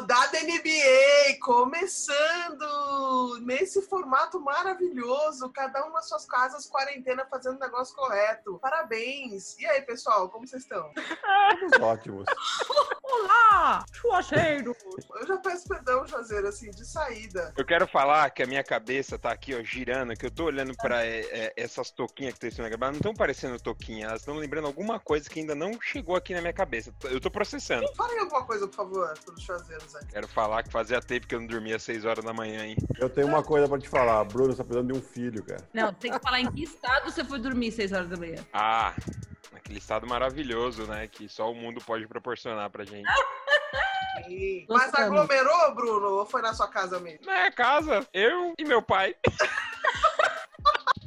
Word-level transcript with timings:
Rodada 0.00 0.40
NBA 0.40 1.36
começando 1.40 2.16
nesse 3.70 3.82
formato 3.82 4.40
maravilhoso, 4.40 5.48
cada 5.50 5.86
um 5.86 5.92
nas 5.92 6.08
suas 6.08 6.26
casas, 6.26 6.66
quarentena, 6.66 7.24
fazendo 7.26 7.56
o 7.56 7.60
negócio 7.60 7.94
correto. 7.94 8.58
Parabéns! 8.58 9.56
E 9.60 9.66
aí, 9.66 9.82
pessoal, 9.82 10.28
como 10.28 10.44
vocês 10.44 10.62
estão? 10.62 10.92
Estamos 10.96 11.80
ótimos. 11.80 12.26
Olá, 13.02 13.84
chuacheiros! 13.92 14.76
Eu 15.16 15.26
já 15.26 15.36
peço 15.36 15.68
perdão, 15.68 16.06
Juazeiro, 16.06 16.48
assim, 16.48 16.70
de 16.70 16.84
saída. 16.84 17.52
Eu 17.56 17.64
quero 17.64 17.86
falar 17.86 18.30
que 18.30 18.42
a 18.42 18.46
minha 18.46 18.62
cabeça 18.62 19.18
tá 19.18 19.30
aqui, 19.32 19.54
ó, 19.54 19.62
girando, 19.62 20.14
que 20.14 20.26
eu 20.26 20.30
tô 20.30 20.44
olhando 20.44 20.74
pra 20.76 21.04
é, 21.04 21.20
é, 21.20 21.52
essas 21.56 21.90
toquinhas 21.90 22.38
que 22.38 22.46
estão 22.46 22.64
na 22.64 22.70
cabeça, 22.70 22.90
não 22.92 22.98
estão 22.98 23.14
parecendo 23.14 23.60
toquinha, 23.60 24.06
elas 24.06 24.20
estão 24.20 24.36
lembrando 24.36 24.66
alguma 24.66 24.98
coisa 24.98 25.28
que 25.28 25.40
ainda 25.40 25.54
não 25.54 25.80
chegou 25.80 26.16
aqui 26.16 26.34
na 26.34 26.40
minha 26.40 26.52
cabeça. 26.52 26.92
Eu 27.04 27.20
tô 27.20 27.30
processando. 27.30 27.86
Fala 27.96 28.12
aí 28.12 28.18
alguma 28.20 28.44
coisa, 28.44 28.66
por 28.66 28.76
favor, 28.76 29.14
pelos 29.24 29.42
Juazeiros 29.42 29.96
aí. 29.96 30.06
Quero 30.06 30.28
falar 30.28 30.62
que 30.62 30.70
fazia 30.70 31.00
tempo 31.00 31.26
que 31.26 31.34
eu 31.34 31.40
não 31.40 31.46
dormia 31.46 31.76
às 31.76 31.82
6 31.82 32.04
horas 32.04 32.24
da 32.24 32.32
manhã, 32.32 32.64
hein? 32.64 32.76
Eu 32.98 33.10
tenho 33.10 33.26
uma 33.26 33.42
coisa 33.42 33.59
pra 33.68 33.78
te 33.78 33.88
falar. 33.88 34.24
Bruno, 34.24 34.52
você 34.52 34.58
tá 34.58 34.64
precisando 34.64 34.92
de 34.92 34.98
um 34.98 35.02
filho, 35.02 35.44
cara. 35.44 35.68
Não, 35.72 35.92
tem 35.92 36.12
que 36.12 36.18
falar 36.18 36.40
em 36.40 36.50
que 36.50 36.62
estado 36.62 37.10
você 37.10 37.24
foi 37.24 37.38
dormir 37.38 37.72
6 37.72 37.92
horas 37.92 38.08
da 38.08 38.16
manhã. 38.16 38.44
Ah, 38.52 38.94
aquele 39.54 39.78
estado 39.78 40.06
maravilhoso, 40.06 40.84
né? 40.86 41.06
Que 41.06 41.28
só 41.28 41.50
o 41.50 41.54
mundo 41.54 41.80
pode 41.80 42.06
proporcionar 42.06 42.70
pra 42.70 42.84
gente. 42.84 43.04
Mas 44.68 44.92
aglomerou, 44.92 45.74
Bruno? 45.74 46.08
Ou 46.08 46.26
foi 46.26 46.42
na 46.42 46.52
sua 46.52 46.68
casa 46.68 46.98
mesmo? 46.98 47.24
Na 47.24 47.32
minha 47.32 47.52
casa, 47.52 48.06
eu 48.12 48.52
e 48.58 48.64
meu 48.64 48.82
pai. 48.82 49.14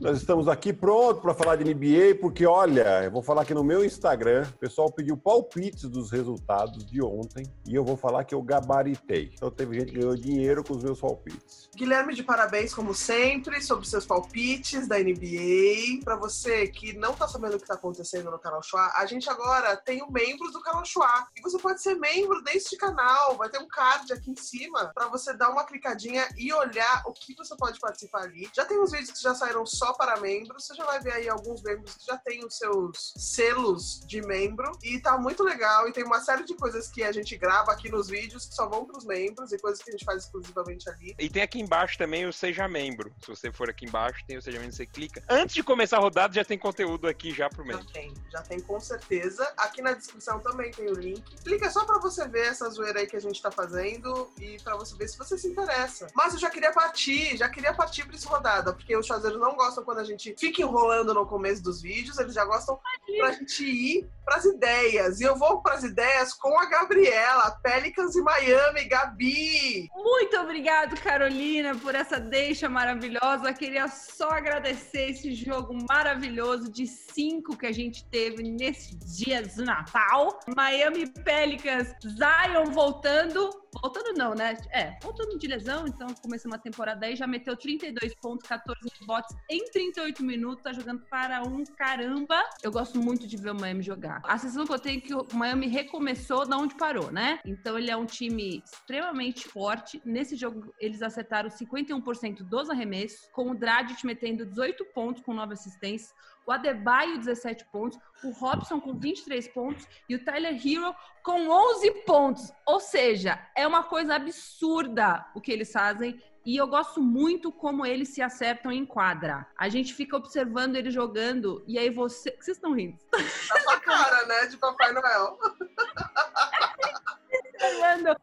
Nós 0.03 0.17
estamos 0.17 0.49
aqui 0.49 0.73
pronto 0.73 1.21
para 1.21 1.33
falar 1.33 1.55
de 1.55 1.63
NBA, 1.63 2.19
porque 2.19 2.45
olha, 2.45 3.05
eu 3.05 3.09
vou 3.09 3.23
falar 3.23 3.43
aqui 3.43 3.53
no 3.53 3.63
meu 3.63 3.85
Instagram, 3.85 4.45
o 4.53 4.57
pessoal 4.57 4.91
pediu 4.91 5.15
palpites 5.15 5.83
dos 5.83 6.11
resultados 6.11 6.85
de 6.85 7.01
ontem 7.01 7.45
e 7.65 7.73
eu 7.73 7.85
vou 7.85 7.95
falar 7.95 8.25
que 8.25 8.35
eu 8.35 8.41
gabaritei. 8.41 9.31
Então 9.33 9.49
teve 9.49 9.79
gente 9.79 9.93
que 9.93 9.99
ganhou 9.99 10.13
dinheiro 10.17 10.61
com 10.61 10.73
os 10.73 10.83
meus 10.83 10.99
palpites. 10.99 11.69
Guilherme, 11.73 12.13
de 12.13 12.21
parabéns, 12.21 12.73
como 12.73 12.93
sempre, 12.93 13.61
sobre 13.61 13.87
seus 13.87 14.05
palpites 14.05 14.89
da 14.89 14.99
NBA. 14.99 16.03
Pra 16.03 16.17
você 16.17 16.67
que 16.67 16.91
não 16.97 17.13
tá 17.13 17.25
sabendo 17.25 17.55
o 17.55 17.59
que 17.59 17.65
tá 17.65 17.75
acontecendo 17.75 18.29
no 18.29 18.37
canal 18.37 18.61
Chua, 18.61 18.91
a 18.97 19.05
gente 19.05 19.29
agora 19.29 19.77
tem 19.77 20.03
o 20.03 20.11
membros 20.11 20.51
do 20.51 20.61
canal 20.61 20.83
Chua. 20.83 21.27
E 21.37 21.41
você 21.41 21.57
pode 21.57 21.81
ser 21.81 21.95
membro 21.95 22.43
deste 22.43 22.75
canal. 22.75 23.37
Vai 23.37 23.47
ter 23.47 23.59
um 23.59 23.69
card 23.69 24.11
aqui 24.11 24.31
em 24.31 24.35
cima 24.35 24.91
pra 24.93 25.07
você 25.07 25.31
dar 25.31 25.49
uma 25.49 25.63
clicadinha 25.63 26.27
e 26.37 26.51
olhar 26.51 27.03
o 27.07 27.13
que 27.13 27.33
você 27.35 27.55
pode 27.55 27.79
participar 27.79 28.23
ali. 28.23 28.49
Já 28.53 28.65
tem 28.65 28.77
uns 28.81 28.91
vídeos 28.91 29.11
que 29.11 29.23
já 29.23 29.33
saíram 29.33 29.65
só 29.65 29.92
para 29.93 30.19
membros. 30.19 30.65
Você 30.65 30.75
já 30.75 30.85
vai 30.85 30.99
ver 30.99 31.13
aí 31.13 31.29
alguns 31.29 31.61
membros 31.61 31.95
que 31.95 32.05
já 32.05 32.17
têm 32.17 32.45
os 32.45 32.57
seus 32.57 33.13
selos 33.17 34.01
de 34.05 34.21
membro. 34.21 34.71
E 34.83 34.99
tá 34.99 35.17
muito 35.17 35.43
legal. 35.43 35.87
E 35.87 35.93
tem 35.93 36.03
uma 36.03 36.21
série 36.21 36.43
de 36.43 36.55
coisas 36.55 36.87
que 36.87 37.03
a 37.03 37.11
gente 37.11 37.35
grava 37.37 37.71
aqui 37.71 37.89
nos 37.89 38.07
vídeos 38.07 38.45
que 38.45 38.55
só 38.55 38.67
vão 38.67 38.85
pros 38.85 39.05
membros 39.05 39.51
e 39.51 39.57
coisas 39.57 39.81
que 39.81 39.89
a 39.89 39.93
gente 39.93 40.05
faz 40.05 40.23
exclusivamente 40.23 40.89
ali. 40.89 41.15
E 41.19 41.29
tem 41.29 41.43
aqui 41.43 41.59
embaixo 41.59 41.97
também 41.97 42.25
o 42.25 42.33
Seja 42.33 42.67
Membro. 42.67 43.13
Se 43.21 43.27
você 43.27 43.51
for 43.51 43.69
aqui 43.69 43.85
embaixo, 43.85 44.23
tem 44.27 44.37
o 44.37 44.41
Seja 44.41 44.59
Membro, 44.59 44.75
você 44.75 44.85
clica. 44.85 45.23
Antes 45.29 45.55
de 45.55 45.63
começar 45.63 45.97
a 45.97 45.99
rodada, 46.01 46.33
já 46.33 46.43
tem 46.43 46.57
conteúdo 46.57 47.07
aqui 47.07 47.31
já 47.31 47.49
pro 47.49 47.65
Já 47.65 47.77
membro. 47.77 47.91
tem, 47.93 48.13
já 48.31 48.41
tem 48.41 48.59
com 48.59 48.79
certeza. 48.79 49.51
Aqui 49.57 49.81
na 49.81 49.93
descrição 49.93 50.39
também 50.39 50.71
tem 50.71 50.87
o 50.87 50.93
link. 50.93 51.23
Clica 51.43 51.69
só 51.69 51.85
pra 51.85 51.99
você 51.99 52.27
ver 52.27 52.47
essa 52.47 52.69
zoeira 52.69 52.99
aí 52.99 53.07
que 53.07 53.15
a 53.15 53.21
gente 53.21 53.41
tá 53.41 53.51
fazendo 53.51 54.29
e 54.39 54.57
pra 54.63 54.75
você 54.75 54.95
ver 54.95 55.07
se 55.07 55.17
você 55.17 55.37
se 55.37 55.47
interessa. 55.47 56.07
Mas 56.13 56.33
eu 56.33 56.39
já 56.39 56.49
queria 56.49 56.71
partir, 56.71 57.37
já 57.37 57.49
queria 57.49 57.73
partir 57.73 58.05
pra 58.05 58.15
essa 58.15 58.29
rodada, 58.29 58.73
porque 58.73 58.95
os 58.95 59.05
chazeiros 59.05 59.39
não 59.39 59.55
gostam 59.55 59.82
quando 59.83 59.99
a 59.99 60.03
gente 60.03 60.35
fica 60.37 60.61
enrolando 60.61 61.13
no 61.13 61.25
começo 61.25 61.61
dos 61.63 61.81
vídeos, 61.81 62.17
eles 62.19 62.33
já 62.33 62.45
gostam 62.45 62.79
pra 63.17 63.31
gente 63.31 63.63
ir 63.63 64.07
pras 64.25 64.45
ideias. 64.45 65.19
E 65.19 65.23
eu 65.23 65.35
vou 65.35 65.61
pras 65.61 65.83
ideias 65.83 66.33
com 66.33 66.57
a 66.57 66.65
Gabriela, 66.65 67.51
Pelicans 67.61 68.15
e 68.15 68.21
Miami, 68.21 68.85
Gabi! 68.85 69.89
Muito 69.95 70.37
obrigado, 70.37 70.99
Carolina, 71.01 71.75
por 71.75 71.95
essa 71.95 72.19
deixa 72.19 72.69
maravilhosa. 72.69 73.53
Queria 73.53 73.87
só 73.87 74.29
agradecer 74.29 75.11
esse 75.11 75.33
jogo 75.33 75.77
maravilhoso 75.89 76.71
de 76.71 76.87
cinco 76.87 77.57
que 77.57 77.65
a 77.65 77.71
gente 77.71 78.05
teve 78.09 78.43
nesse 78.43 78.95
dia 78.95 79.41
do 79.41 79.65
Natal. 79.65 80.39
Miami 80.55 81.07
Pelicans, 81.09 81.93
Zion 82.01 82.71
voltando. 82.71 83.62
Voltando 83.81 84.13
não, 84.17 84.33
né? 84.33 84.57
É, 84.71 84.97
voltando 85.01 85.37
de 85.37 85.47
lesão, 85.47 85.87
então 85.87 86.07
começou 86.21 86.51
uma 86.51 86.59
temporada 86.59 87.05
aí, 87.05 87.15
já 87.15 87.27
meteu 87.27 87.55
32 87.55 88.13
pontos, 88.15 88.47
14 88.47 88.79
bots 89.05 89.35
em 89.49 89.65
38 89.71 90.23
minutos, 90.23 90.63
tá 90.63 90.71
jogando 90.71 91.01
para 91.09 91.41
um 91.43 91.63
caramba. 91.63 92.43
Eu 92.61 92.71
gosto 92.71 92.99
muito 92.99 93.27
de 93.27 93.37
ver 93.37 93.51
o 93.51 93.55
Miami 93.55 93.83
jogar. 93.83 94.21
A 94.23 94.37
sensação 94.37 94.65
que 94.65 94.73
eu 94.73 94.79
tenho 94.79 94.97
é 94.97 95.01
que 95.01 95.13
o 95.13 95.27
Miami 95.33 95.67
recomeçou 95.67 96.47
da 96.47 96.57
onde 96.57 96.75
parou, 96.75 97.11
né? 97.11 97.39
Então 97.45 97.77
ele 97.77 97.91
é 97.91 97.97
um 97.97 98.05
time 98.05 98.63
extremamente 98.65 99.47
forte. 99.47 100.01
Nesse 100.05 100.35
jogo 100.35 100.73
eles 100.79 101.01
acertaram 101.01 101.49
51% 101.49 102.43
dos 102.43 102.69
arremessos, 102.69 103.27
com 103.31 103.51
o 103.51 103.55
Dragic 103.55 104.05
metendo 104.05 104.45
18 104.45 104.85
pontos 104.93 105.23
com 105.23 105.33
9 105.33 105.53
assistências, 105.53 106.13
o 106.45 106.51
Adebayo 106.51 107.17
17 107.17 107.65
pontos, 107.71 107.97
o 108.23 108.31
Robson 108.31 108.79
com 108.79 108.97
23 108.97 109.47
pontos 109.49 109.87
e 110.07 110.15
o 110.15 110.23
Tyler 110.23 110.55
Hero 110.55 110.95
com 111.23 111.49
11 111.49 111.91
pontos. 112.05 112.51
Ou 112.65 112.79
seja, 112.79 113.39
é 113.55 113.67
uma 113.67 113.83
coisa 113.83 114.15
absurda 114.15 115.25
o 115.35 115.41
que 115.41 115.51
eles 115.51 115.71
fazem. 115.71 116.21
E 116.45 116.57
eu 116.57 116.67
gosto 116.67 117.01
muito 117.01 117.53
como 117.53 117.85
eles 117.85 118.09
se 118.09 118.21
acertam 118.21 118.69
em 118.71 118.85
quadra. 118.85 119.47
A 119.57 119.69
gente 119.69 119.93
fica 119.93 120.17
observando 120.17 120.75
ele 120.75 120.91
jogando 120.91 121.63
e 121.65 121.79
aí 121.79 121.89
você. 121.89 122.31
Vocês 122.31 122.57
estão 122.57 122.73
rindo? 122.73 122.97
Na 123.13 123.61
sua 123.61 123.79
cara, 123.79 124.25
né? 124.25 124.47
De 124.47 124.57
Papai 124.57 124.91
Noel. 124.91 125.39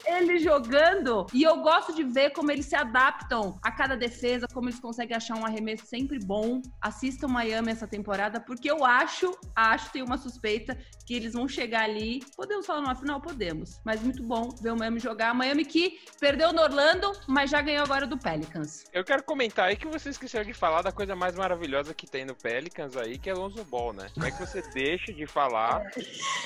Ele 0.06 0.38
jogando 0.38 1.26
e 1.32 1.42
eu 1.42 1.60
gosto 1.62 1.94
de 1.94 2.02
ver 2.04 2.30
como 2.30 2.50
eles 2.50 2.66
se 2.66 2.76
adaptam 2.76 3.58
a 3.62 3.70
cada 3.70 3.96
defesa, 3.96 4.46
como 4.52 4.68
eles 4.68 4.80
conseguem 4.80 5.16
achar 5.16 5.36
um 5.36 5.44
arremesso 5.44 5.86
sempre 5.86 6.18
bom. 6.18 6.60
Assistam 6.80 7.28
Miami 7.28 7.70
essa 7.70 7.86
temporada, 7.86 8.40
porque 8.40 8.70
eu 8.70 8.84
acho, 8.84 9.36
acho, 9.54 9.90
tenho 9.92 10.04
uma 10.06 10.18
suspeita 10.18 10.76
que 11.06 11.14
eles 11.14 11.32
vão 11.34 11.48
chegar 11.48 11.82
ali. 11.84 12.20
Podemos 12.36 12.66
falar 12.66 12.80
numa 12.82 12.94
final? 12.94 13.20
Podemos. 13.20 13.80
Mas 13.84 14.00
muito 14.02 14.22
bom 14.22 14.48
ver 14.62 14.72
o 14.72 14.76
Miami 14.76 15.00
jogar. 15.00 15.34
Miami 15.34 15.64
que 15.64 15.98
perdeu 16.18 16.52
no 16.52 16.62
Orlando, 16.62 17.10
mas 17.26 17.50
já 17.50 17.60
ganhou 17.60 17.84
agora 17.84 18.06
do 18.06 18.18
Pelicans. 18.18 18.84
Eu 18.92 19.04
quero 19.04 19.22
comentar 19.22 19.68
aí 19.68 19.76
que 19.76 19.86
você 19.86 20.10
esqueceu 20.10 20.44
de 20.44 20.52
falar 20.52 20.82
da 20.82 20.92
coisa 20.92 21.14
mais 21.16 21.34
maravilhosa 21.34 21.94
que 21.94 22.06
tem 22.06 22.24
no 22.24 22.34
Pelicans 22.34 22.96
aí, 22.96 23.18
que 23.18 23.30
é 23.30 23.34
Lonzo 23.34 23.64
Ball, 23.64 23.92
né? 23.92 24.08
Como 24.14 24.26
é 24.26 24.30
que 24.30 24.38
você 24.38 24.62
deixa 24.74 25.12
de 25.12 25.26
falar 25.26 25.80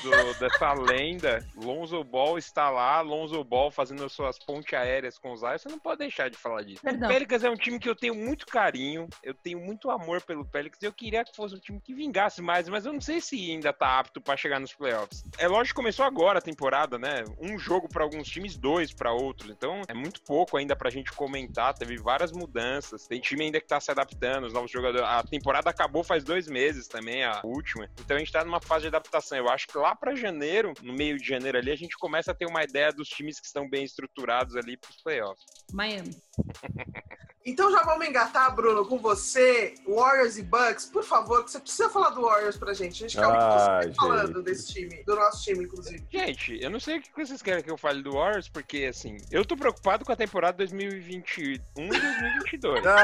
do- 0.01 0.39
dessa 0.39 0.73
lenda? 0.73 1.45
Lonzo 1.55 2.03
Ball 2.03 2.37
está 2.37 2.69
lá, 2.69 2.84
Lonzo 3.01 3.43
Ball 3.43 3.71
fazendo 3.71 4.03
as 4.03 4.11
suas 4.11 4.37
pontes 4.39 4.73
aéreas 4.73 5.17
com 5.17 5.31
os 5.33 5.39
Zion, 5.39 5.57
você 5.57 5.69
não 5.69 5.79
pode 5.79 5.99
deixar 5.99 6.29
de 6.29 6.37
falar 6.37 6.63
disso. 6.63 6.81
Perdão. 6.81 7.09
O 7.09 7.11
Pelicans 7.11 7.43
é 7.43 7.49
um 7.49 7.55
time 7.55 7.79
que 7.79 7.89
eu 7.89 7.95
tenho 7.95 8.15
muito 8.15 8.45
carinho, 8.45 9.07
eu 9.23 9.33
tenho 9.33 9.59
muito 9.59 9.89
amor 9.89 10.21
pelo 10.21 10.45
Pelicans, 10.45 10.81
eu 10.81 10.93
queria 10.93 11.23
que 11.23 11.35
fosse 11.35 11.55
um 11.55 11.59
time 11.59 11.79
que 11.79 11.93
vingasse 11.93 12.41
mais, 12.41 12.67
mas 12.69 12.85
eu 12.85 12.93
não 12.93 13.01
sei 13.01 13.21
se 13.21 13.51
ainda 13.51 13.73
tá 13.73 13.99
apto 13.99 14.21
pra 14.21 14.37
chegar 14.37 14.59
nos 14.59 14.73
playoffs. 14.73 15.23
É 15.37 15.47
lógico 15.47 15.75
que 15.75 15.81
começou 15.81 16.05
agora 16.05 16.39
a 16.39 16.41
temporada, 16.41 16.97
né? 16.97 17.23
Um 17.39 17.57
jogo 17.57 17.87
pra 17.87 18.03
alguns 18.03 18.27
times, 18.27 18.57
dois 18.57 18.93
pra 18.93 19.11
outros, 19.11 19.49
então 19.49 19.81
é 19.87 19.93
muito 19.93 20.21
pouco 20.21 20.57
ainda 20.57 20.75
pra 20.75 20.89
gente 20.89 21.11
comentar, 21.11 21.73
teve 21.73 21.97
várias 21.97 22.31
mudanças, 22.31 23.07
tem 23.07 23.19
time 23.19 23.45
ainda 23.45 23.59
que 23.59 23.67
tá 23.67 23.79
se 23.79 23.91
adaptando, 23.91 24.45
os 24.45 24.53
novos 24.53 24.71
jogadores, 24.71 25.07
a 25.07 25.23
temporada 25.23 25.69
acabou 25.69 26.03
faz 26.03 26.23
dois 26.23 26.47
meses 26.47 26.87
também, 26.87 27.23
a 27.23 27.41
última, 27.43 27.89
então 27.99 28.15
a 28.15 28.19
gente 28.19 28.31
tá 28.31 28.43
numa 28.43 28.61
fase 28.61 28.81
de 28.81 28.87
adaptação, 28.87 29.37
eu 29.37 29.49
acho 29.49 29.67
que 29.67 29.77
lá 29.77 29.95
pra 29.95 30.15
janeiro, 30.15 30.73
no 30.81 30.93
meio 30.93 31.17
de 31.17 31.27
janeiro 31.27 31.57
ali, 31.57 31.71
a 31.71 31.75
gente 31.75 31.97
começa 31.97 32.31
a 32.31 32.35
ter 32.35 32.45
uma 32.45 32.63
ideia 32.63 32.74
dos 32.91 33.07
times 33.09 33.39
que 33.39 33.47
estão 33.47 33.69
bem 33.69 33.83
estruturados 33.83 34.55
ali 34.55 34.77
pros 34.77 35.01
playoffs. 35.01 35.43
Miami. 35.71 36.15
Então 37.47 37.71
já 37.71 37.83
vamos 37.83 38.07
engatar, 38.07 38.55
Bruno, 38.55 38.83
com 38.87 38.97
você, 38.97 39.75
Warriors 39.87 40.35
e 40.37 40.41
Bucks. 40.41 40.85
Por 40.87 41.03
favor, 41.03 41.43
que 41.45 41.51
você 41.51 41.59
precisa 41.59 41.87
falar 41.91 42.09
do 42.09 42.21
Warriors 42.23 42.57
pra 42.57 42.73
gente. 42.73 43.03
A 43.03 43.07
gente 43.07 43.15
quer 43.17 43.27
ouvir 43.27 43.37
Ah, 43.39 43.81
você 43.83 43.93
falando 43.93 44.41
desse 44.41 44.73
time, 44.73 45.03
do 45.03 45.15
nosso 45.15 45.43
time, 45.43 45.63
inclusive. 45.63 46.03
Gente, 46.11 46.57
eu 46.59 46.71
não 46.71 46.79
sei 46.79 46.97
o 46.97 47.01
que 47.03 47.11
vocês 47.15 47.43
querem 47.43 47.63
que 47.63 47.69
eu 47.69 47.77
fale 47.77 48.01
do 48.01 48.13
Warriors, 48.13 48.49
porque 48.49 48.85
assim, 48.85 49.17
eu 49.29 49.45
tô 49.45 49.55
preocupado 49.55 50.03
com 50.03 50.11
a 50.11 50.15
temporada 50.15 50.57
2021 50.57 51.59
e 51.85 51.87
2022. 51.87 52.83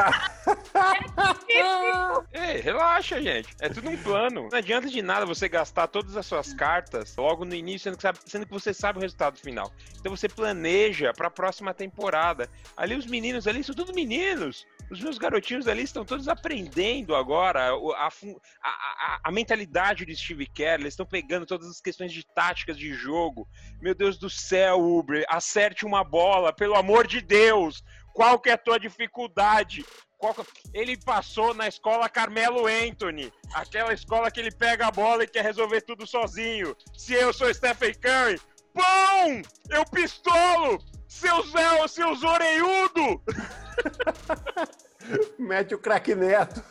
Ah, 0.74 1.36
Ei, 2.33 2.62
relaxa, 2.62 3.21
gente. 3.21 3.50
É 3.60 3.69
tudo 3.69 3.89
um 3.89 3.98
plano. 3.98 4.48
Não 4.51 4.57
adianta 4.57 4.88
de 4.89 5.01
nada 5.01 5.25
você 5.25 5.48
gastar 5.48 5.88
todas 5.88 6.18
as 6.18 6.25
suas 6.25 6.54
cartas 6.54 7.15
logo 7.15 7.45
no 7.45 7.54
início, 7.54 7.81
sendo 7.86 7.98
que, 7.98 8.01
sabe- 8.01 8.19
sendo 8.25 8.45
que 8.45 8.51
você 8.51 8.74
sabe 8.74 8.98
o 8.98 9.01
resultado 9.01 9.38
final. 9.38 9.71
Então 10.00 10.15
você 10.15 10.27
planeja 10.27 11.13
pra 11.13 11.30
próxima 11.30 11.74
temporada. 11.74 12.50
Ali 12.75 12.95
os 12.95 13.06
meninos 13.06 13.45
ali 13.48 13.63
são 13.63 13.75
tudo 13.75 13.94
meninos. 13.94 14.31
Os 14.89 15.00
meus 15.00 15.18
garotinhos 15.18 15.68
ali 15.68 15.83
estão 15.83 16.04
todos 16.04 16.28
aprendendo 16.28 17.16
agora 17.16 17.69
a, 17.72 18.07
a- 18.07 19.19
a- 19.24 19.31
mentalidade 19.31 20.06
de 20.06 20.16
Steve 20.16 20.45
Kerr. 20.48 20.80
Eles 20.81 20.94
estão 20.94 21.06
pegando 21.06 21.45
todas 21.45 21.69
as 21.69 21.80
questões 21.80 22.12
de 22.12 22.25
táticas 22.33 22.78
de 22.78 22.94
jogo. 22.94 23.48
Meu 23.81 23.95
Deus 23.95 24.18
do 24.18 24.30
céu, 24.30 24.80
Uber, 24.81 25.25
acerte 25.30 25.86
uma 25.86 26.04
bola, 26.04 26.51
pelo 26.54 26.75
amor 26.75 27.07
de 27.07 27.22
Deus. 27.22 27.81
Qual 28.13 28.39
que 28.39 28.50
é 28.50 28.54
a 28.54 28.57
tua 28.57 28.78
dificuldade? 28.80 29.86
Ele 30.74 30.98
passou 30.98 31.54
na 31.54 31.68
escola 31.68 32.07
Carmelo 32.10 32.68
Anthony, 32.68 33.31
aquela 33.56 33.94
escola 33.94 34.30
que 34.30 34.39
ele 34.39 34.51
pega 34.51 34.88
a 34.88 34.92
bola 34.92 35.24
e 35.24 35.27
quer 35.27 35.44
resolver 35.44 35.81
tudo 35.81 36.06
sozinho. 36.06 36.75
Se 36.95 37.13
eu 37.13 37.34
sou 37.34 37.51
Stephen 37.54 37.94
Curry, 37.95 38.39
bom! 38.75 39.42
Eu 39.69 39.84
pistolo! 39.86 40.77
Seus 41.12 41.52
Zé, 41.52 41.88
seus 41.90 42.24
orelhudo! 42.24 43.22
Mete 45.38 45.75
o 45.75 45.78
craque 45.78 46.16
neto. 46.16 46.63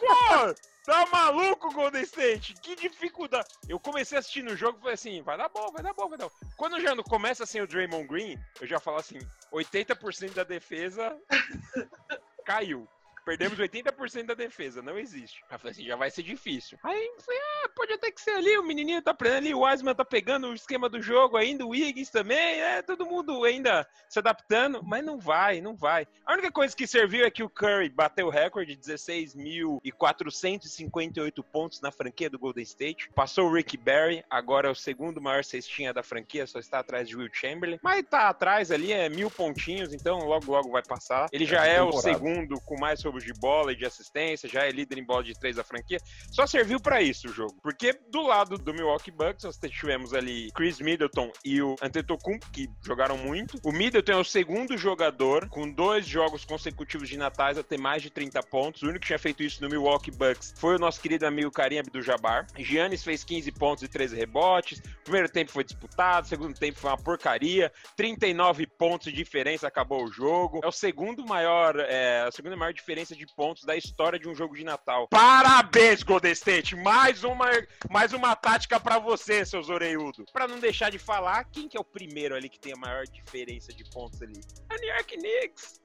Pô, 0.00 0.54
tá 0.86 1.06
maluco, 1.12 1.70
Golden 1.74 2.02
State? 2.02 2.54
Que 2.54 2.74
dificuldade. 2.74 3.46
Eu 3.68 3.78
comecei 3.78 4.16
assistindo 4.16 4.52
o 4.52 4.56
jogo 4.56 4.78
e 4.78 4.80
falei 4.80 4.94
assim, 4.94 5.20
vai 5.20 5.36
dar 5.36 5.50
bom, 5.50 5.70
vai 5.70 5.82
dar 5.82 5.92
bom, 5.92 6.08
vai 6.08 6.16
dar 6.16 6.24
bom. 6.24 6.32
Quando 6.56 6.80
já 6.80 6.94
não 6.94 7.04
começa 7.04 7.44
assim 7.44 7.60
o 7.60 7.66
Draymond 7.66 8.08
Green, 8.08 8.38
eu 8.58 8.66
já 8.66 8.80
falo 8.80 8.96
assim, 8.96 9.18
80% 9.52 10.32
da 10.32 10.44
defesa 10.44 11.14
caiu. 12.46 12.88
Perdemos 13.24 13.58
80% 13.58 14.26
da 14.26 14.34
defesa, 14.34 14.82
não 14.82 14.98
existe. 14.98 15.42
Aí 15.48 15.54
eu 15.54 15.58
falei 15.58 15.72
assim, 15.72 15.84
já 15.84 15.96
vai 15.96 16.10
ser 16.10 16.22
difícil. 16.22 16.78
Aí 16.82 17.06
eu 17.06 17.20
falei, 17.20 17.40
ah, 17.40 17.68
pode 17.74 17.92
até 17.92 18.10
que 18.10 18.20
ser 18.20 18.32
ali, 18.32 18.58
o 18.58 18.64
menininho 18.64 19.02
tá 19.02 19.12
aprendendo 19.12 19.38
ali, 19.38 19.54
o 19.54 19.60
Wiseman 19.60 19.94
tá 19.94 20.04
pegando 20.04 20.48
o 20.48 20.54
esquema 20.54 20.88
do 20.88 21.00
jogo 21.00 21.36
ainda, 21.36 21.64
o 21.64 21.68
Wiggins 21.70 22.10
também, 22.10 22.60
é, 22.60 22.82
todo 22.82 23.06
mundo 23.06 23.44
ainda 23.44 23.86
se 24.08 24.18
adaptando, 24.18 24.82
mas 24.82 25.04
não 25.04 25.18
vai, 25.18 25.60
não 25.60 25.76
vai. 25.76 26.08
A 26.26 26.32
única 26.32 26.50
coisa 26.50 26.74
que 26.76 26.86
serviu 26.86 27.24
é 27.24 27.30
que 27.30 27.42
o 27.42 27.50
Curry 27.50 27.88
bateu 27.88 28.26
o 28.26 28.30
recorde 28.30 28.76
de 28.76 28.82
16.458 28.82 31.44
pontos 31.44 31.80
na 31.80 31.92
franquia 31.92 32.28
do 32.28 32.38
Golden 32.38 32.64
State, 32.64 33.10
passou 33.14 33.48
o 33.48 33.54
Rick 33.54 33.76
Barry, 33.76 34.24
agora 34.28 34.68
é 34.68 34.70
o 34.70 34.74
segundo 34.74 35.20
maior 35.20 35.44
cestinha 35.44 35.92
da 35.92 36.02
franquia, 36.02 36.46
só 36.46 36.58
está 36.58 36.80
atrás 36.80 37.08
de 37.08 37.16
Will 37.16 37.30
Chamberlain, 37.32 37.78
mas 37.82 38.02
tá 38.04 38.28
atrás 38.28 38.70
ali, 38.70 38.92
é 38.92 39.08
mil 39.08 39.30
pontinhos, 39.30 39.92
então 39.92 40.20
logo 40.20 40.50
logo 40.50 40.70
vai 40.70 40.82
passar. 40.82 41.28
Ele 41.32 41.44
já 41.44 41.66
é 41.66 41.82
o 41.82 41.92
segundo 41.92 42.60
com 42.60 42.78
mais 42.78 43.00
roubos 43.12 43.24
de 43.24 43.32
bola 43.34 43.72
e 43.72 43.76
de 43.76 43.84
assistência, 43.84 44.48
já 44.48 44.64
é 44.64 44.70
líder 44.70 44.98
em 44.98 45.04
bola 45.04 45.22
de 45.22 45.34
três 45.34 45.56
da 45.56 45.64
franquia. 45.64 45.98
Só 46.30 46.46
serviu 46.46 46.80
para 46.80 47.02
isso 47.02 47.28
o 47.28 47.32
jogo. 47.32 47.54
Porque 47.62 47.92
do 48.10 48.22
lado 48.22 48.56
do 48.56 48.72
Milwaukee 48.72 49.10
Bucks, 49.10 49.44
nós 49.44 49.58
tivemos 49.58 50.14
ali 50.14 50.50
Chris 50.52 50.80
Middleton 50.80 51.30
e 51.44 51.60
o 51.60 51.76
Antetokounmpo, 51.82 52.50
que 52.50 52.68
jogaram 52.84 53.18
muito. 53.18 53.58
O 53.62 53.72
Middleton 53.72 54.12
é 54.12 54.16
o 54.16 54.24
segundo 54.24 54.76
jogador 54.76 55.48
com 55.48 55.70
dois 55.70 56.06
jogos 56.06 56.44
consecutivos 56.44 57.08
de 57.08 57.16
natais 57.16 57.58
a 57.58 57.62
ter 57.62 57.78
mais 57.78 58.02
de 58.02 58.10
30 58.10 58.42
pontos. 58.44 58.82
O 58.82 58.86
único 58.86 59.00
que 59.00 59.06
tinha 59.08 59.18
feito 59.18 59.42
isso 59.42 59.62
no 59.62 59.68
Milwaukee 59.68 60.10
Bucks 60.10 60.54
foi 60.56 60.76
o 60.76 60.78
nosso 60.78 61.00
querido 61.00 61.26
amigo 61.26 61.50
Karim 61.50 61.78
Abdul-Jabbar. 61.78 62.46
Giannis 62.58 63.04
fez 63.04 63.24
15 63.24 63.52
pontos 63.52 63.82
e 63.82 63.88
13 63.88 64.16
rebotes. 64.16 64.78
O 64.78 65.04
primeiro 65.04 65.28
tempo 65.28 65.50
foi 65.50 65.64
disputado, 65.64 66.26
o 66.26 66.28
segundo 66.28 66.58
tempo 66.58 66.78
foi 66.78 66.90
uma 66.90 66.96
porcaria. 66.96 67.72
39 67.96 68.66
pontos 68.66 69.06
de 69.06 69.12
diferença, 69.12 69.66
acabou 69.66 70.04
o 70.04 70.12
jogo. 70.12 70.60
É 70.62 70.66
o 70.66 70.72
segundo 70.72 71.26
maior, 71.26 71.76
é, 71.78 72.22
a 72.22 72.30
segunda 72.30 72.56
maior 72.56 72.72
diferença 72.72 73.01
de 73.08 73.26
pontos 73.34 73.64
da 73.64 73.76
história 73.76 74.18
de 74.18 74.28
um 74.28 74.34
jogo 74.34 74.54
de 74.54 74.64
Natal. 74.64 75.08
Parabéns, 75.08 76.02
Golden 76.02 76.32
State! 76.32 76.76
Mais 76.76 77.24
uma, 77.24 77.46
mais 77.90 78.12
uma 78.12 78.36
tática 78.36 78.78
para 78.78 78.98
você, 78.98 79.44
seus 79.44 79.68
orelhudos. 79.68 80.24
Para 80.32 80.46
não 80.46 80.58
deixar 80.58 80.90
de 80.90 80.98
falar, 80.98 81.44
quem 81.44 81.68
que 81.68 81.76
é 81.76 81.80
o 81.80 81.84
primeiro 81.84 82.34
ali 82.34 82.48
que 82.48 82.60
tem 82.60 82.72
a 82.72 82.76
maior 82.76 83.04
diferença 83.04 83.72
de 83.72 83.84
pontos 83.90 84.22
ali? 84.22 84.40
A 84.70 84.76
New 84.76 84.88
York 84.88 85.16
Knicks. 85.16 85.80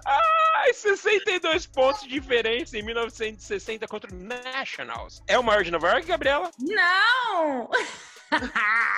Ai, 0.06 0.72
62 0.72 1.66
pontos 1.66 2.02
de 2.02 2.08
diferença 2.08 2.78
em 2.78 2.82
1960 2.82 3.86
contra 3.86 4.12
o 4.12 4.16
Nationals. 4.16 5.22
É 5.26 5.38
o 5.38 5.42
maior 5.42 5.62
de 5.62 5.70
Nova 5.70 5.88
York, 5.88 6.06
Gabriela? 6.06 6.50
Não! 6.58 7.70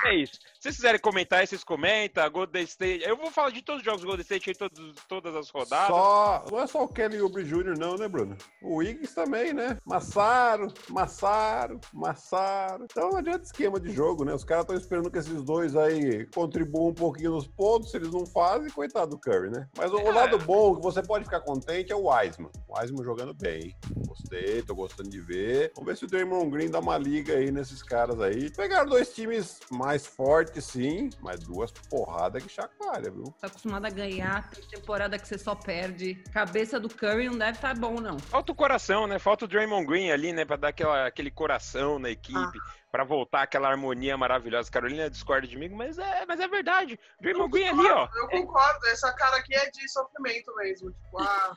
é 0.05 0.15
isso. 0.15 0.39
Se 0.67 0.73
vocês 0.73 0.77
quiserem 0.79 1.01
comentar 1.01 1.47
vocês 1.47 1.63
comentam. 1.63 2.29
Golden 2.29 2.65
State. 2.65 3.05
Eu 3.05 3.17
vou 3.17 3.31
falar 3.31 3.51
de 3.51 3.63
todos 3.63 3.83
os 3.83 3.85
jogos 3.85 4.01
do 4.01 4.07
Golden 4.09 4.23
State 4.23 4.51
aí, 4.51 4.57
todos, 4.57 4.95
todas 5.09 5.37
as 5.37 5.49
rodadas. 5.49 5.87
Só, 5.87 6.45
não 6.51 6.61
é 6.61 6.67
só 6.67 6.83
o 6.83 6.89
Kelly 6.89 7.21
Oubre 7.21 7.45
Jr., 7.45 7.79
não, 7.79 7.95
né, 7.97 8.09
Bruno? 8.09 8.37
O 8.61 8.79
Wiggins 8.79 9.15
também, 9.15 9.53
né? 9.53 9.79
Massaro, 9.85 10.73
Massaro, 10.89 11.81
Massaro. 11.93 12.85
Então 12.91 13.11
não 13.11 13.19
adianta 13.19 13.45
esquema 13.45 13.79
de 13.79 13.93
jogo, 13.93 14.25
né? 14.25 14.35
Os 14.35 14.43
caras 14.43 14.65
estão 14.65 14.77
esperando 14.77 15.09
que 15.09 15.19
esses 15.19 15.41
dois 15.45 15.77
aí 15.77 16.27
contribuam 16.35 16.89
um 16.89 16.95
pouquinho 16.95 17.31
nos 17.31 17.47
pontos. 17.47 17.93
Se 17.93 17.99
eles 17.99 18.11
não 18.11 18.27
fazem, 18.27 18.69
coitado 18.71 19.13
do 19.13 19.19
Curry, 19.21 19.51
né? 19.51 19.69
Mas 19.79 19.93
o, 19.93 19.99
É. 20.01 20.11
lado 20.11 20.37
bom 20.39 20.75
que 20.75 20.83
você 20.83 21.01
pode 21.01 21.23
ficar 21.25 21.43
contente 21.43 21.93
é 21.93 21.97
o 21.97 22.09
Wiseman. 22.09 22.51
O 22.67 22.77
Wiseman 22.77 23.05
jogando 23.05 23.33
bem. 23.33 23.77
Gostei, 24.09 24.63
tô 24.63 24.75
gostando 24.75 25.11
de 25.11 25.21
ver. 25.21 25.71
Vamos 25.77 25.91
ver 25.91 25.97
se 25.97 26.05
o 26.07 26.09
Draymond 26.09 26.51
Green 26.51 26.71
dá 26.71 26.81
uma 26.81 26.99
liga 26.99 27.35
aí 27.35 27.53
nesses 27.53 27.85
caras 27.85 28.21
aí. 28.21 28.51
Pegaram 28.51 28.89
dois 28.89 29.15
times 29.15 29.61
mais 29.71 30.07
fortes, 30.07 30.56
sim, 30.61 31.11
mas 31.21 31.41
duas 31.41 31.71
porradas 31.71 32.43
que 32.43 32.49
chacoalha, 32.49 33.11
viu? 33.11 33.25
Tá 33.41 33.47
acostumado 33.47 33.87
a 33.87 33.91
ganhar, 33.91 34.49
tem 34.51 34.65
temporada 34.65 35.19
que 35.19 35.27
você 35.27 35.39
só 35.39 35.55
perde. 35.55 36.15
Cabeça 36.33 36.79
do 36.79 36.89
Curry 36.89 37.29
não 37.29 37.39
deve 37.39 37.53
estar 37.53 37.75
bom, 37.77 38.01
não. 38.01 38.19
Falta 38.19 38.53
o 38.53 38.55
coração, 38.55 39.07
né? 39.07 39.19
Falta 39.19 39.45
o 39.45 39.49
Draymond 39.49 39.87
Green 39.87 40.11
ali, 40.11 40.33
né? 40.33 40.45
Pra 40.45 40.57
dar 40.57 40.69
aquela, 40.69 41.07
aquele 41.07 41.31
coração 41.31 41.99
na 41.99 42.11
equipe. 42.11 42.59
Pra 42.91 43.05
voltar 43.05 43.43
aquela 43.43 43.69
harmonia 43.69 44.17
maravilhosa. 44.17 44.71
Carolina 44.71 45.11
discorda 45.11 45.47
de 45.47 45.57
mim, 45.57 45.69
mas 45.69 45.99
é, 45.99 46.25
mas 46.27 46.41
é 46.41 46.49
verdade. 46.49 46.99
Draymond 47.21 47.51
Green 47.51 47.69
ali, 47.69 47.87
ó. 47.91 48.09
Eu 48.15 48.29
concordo, 48.29 48.87
essa 48.87 49.13
cara 49.13 49.37
aqui 49.37 49.55
é 49.55 49.71
de 49.71 49.87
sofrimento 49.91 50.55
mesmo. 50.57 50.91
Tipo, 50.91 51.21
ah, 51.21 51.57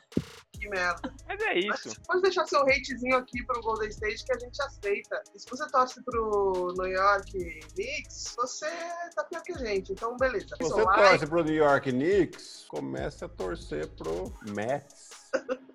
que 0.59 0.69
merda. 0.69 1.13
Mas 1.27 1.41
é 1.41 1.59
isso. 1.59 1.87
Mas 1.87 1.97
pode 1.99 2.21
deixar 2.21 2.45
seu 2.45 2.61
hatezinho 2.61 3.15
aqui 3.15 3.43
pro 3.43 3.61
Golden 3.61 3.89
State 3.89 4.25
que 4.25 4.33
a 4.33 4.39
gente 4.39 4.61
aceita. 4.61 5.23
E 5.33 5.39
se 5.39 5.49
você 5.49 5.67
torce 5.69 6.01
pro 6.03 6.73
New 6.77 6.87
York 6.87 7.31
Knicks, 7.73 8.35
você 8.35 8.69
tá 9.15 9.23
pior 9.23 9.41
que 9.41 9.53
a 9.53 9.57
gente. 9.57 9.91
Então, 9.93 10.15
beleza. 10.17 10.47
Se 10.47 10.63
você 10.63 10.83
torce 10.83 11.27
pro 11.27 11.43
New 11.43 11.55
York 11.55 11.91
Knicks, 11.91 12.65
comece 12.67 13.25
a 13.25 13.29
torcer 13.29 13.87
pro 13.89 14.33
Mets. 14.53 15.09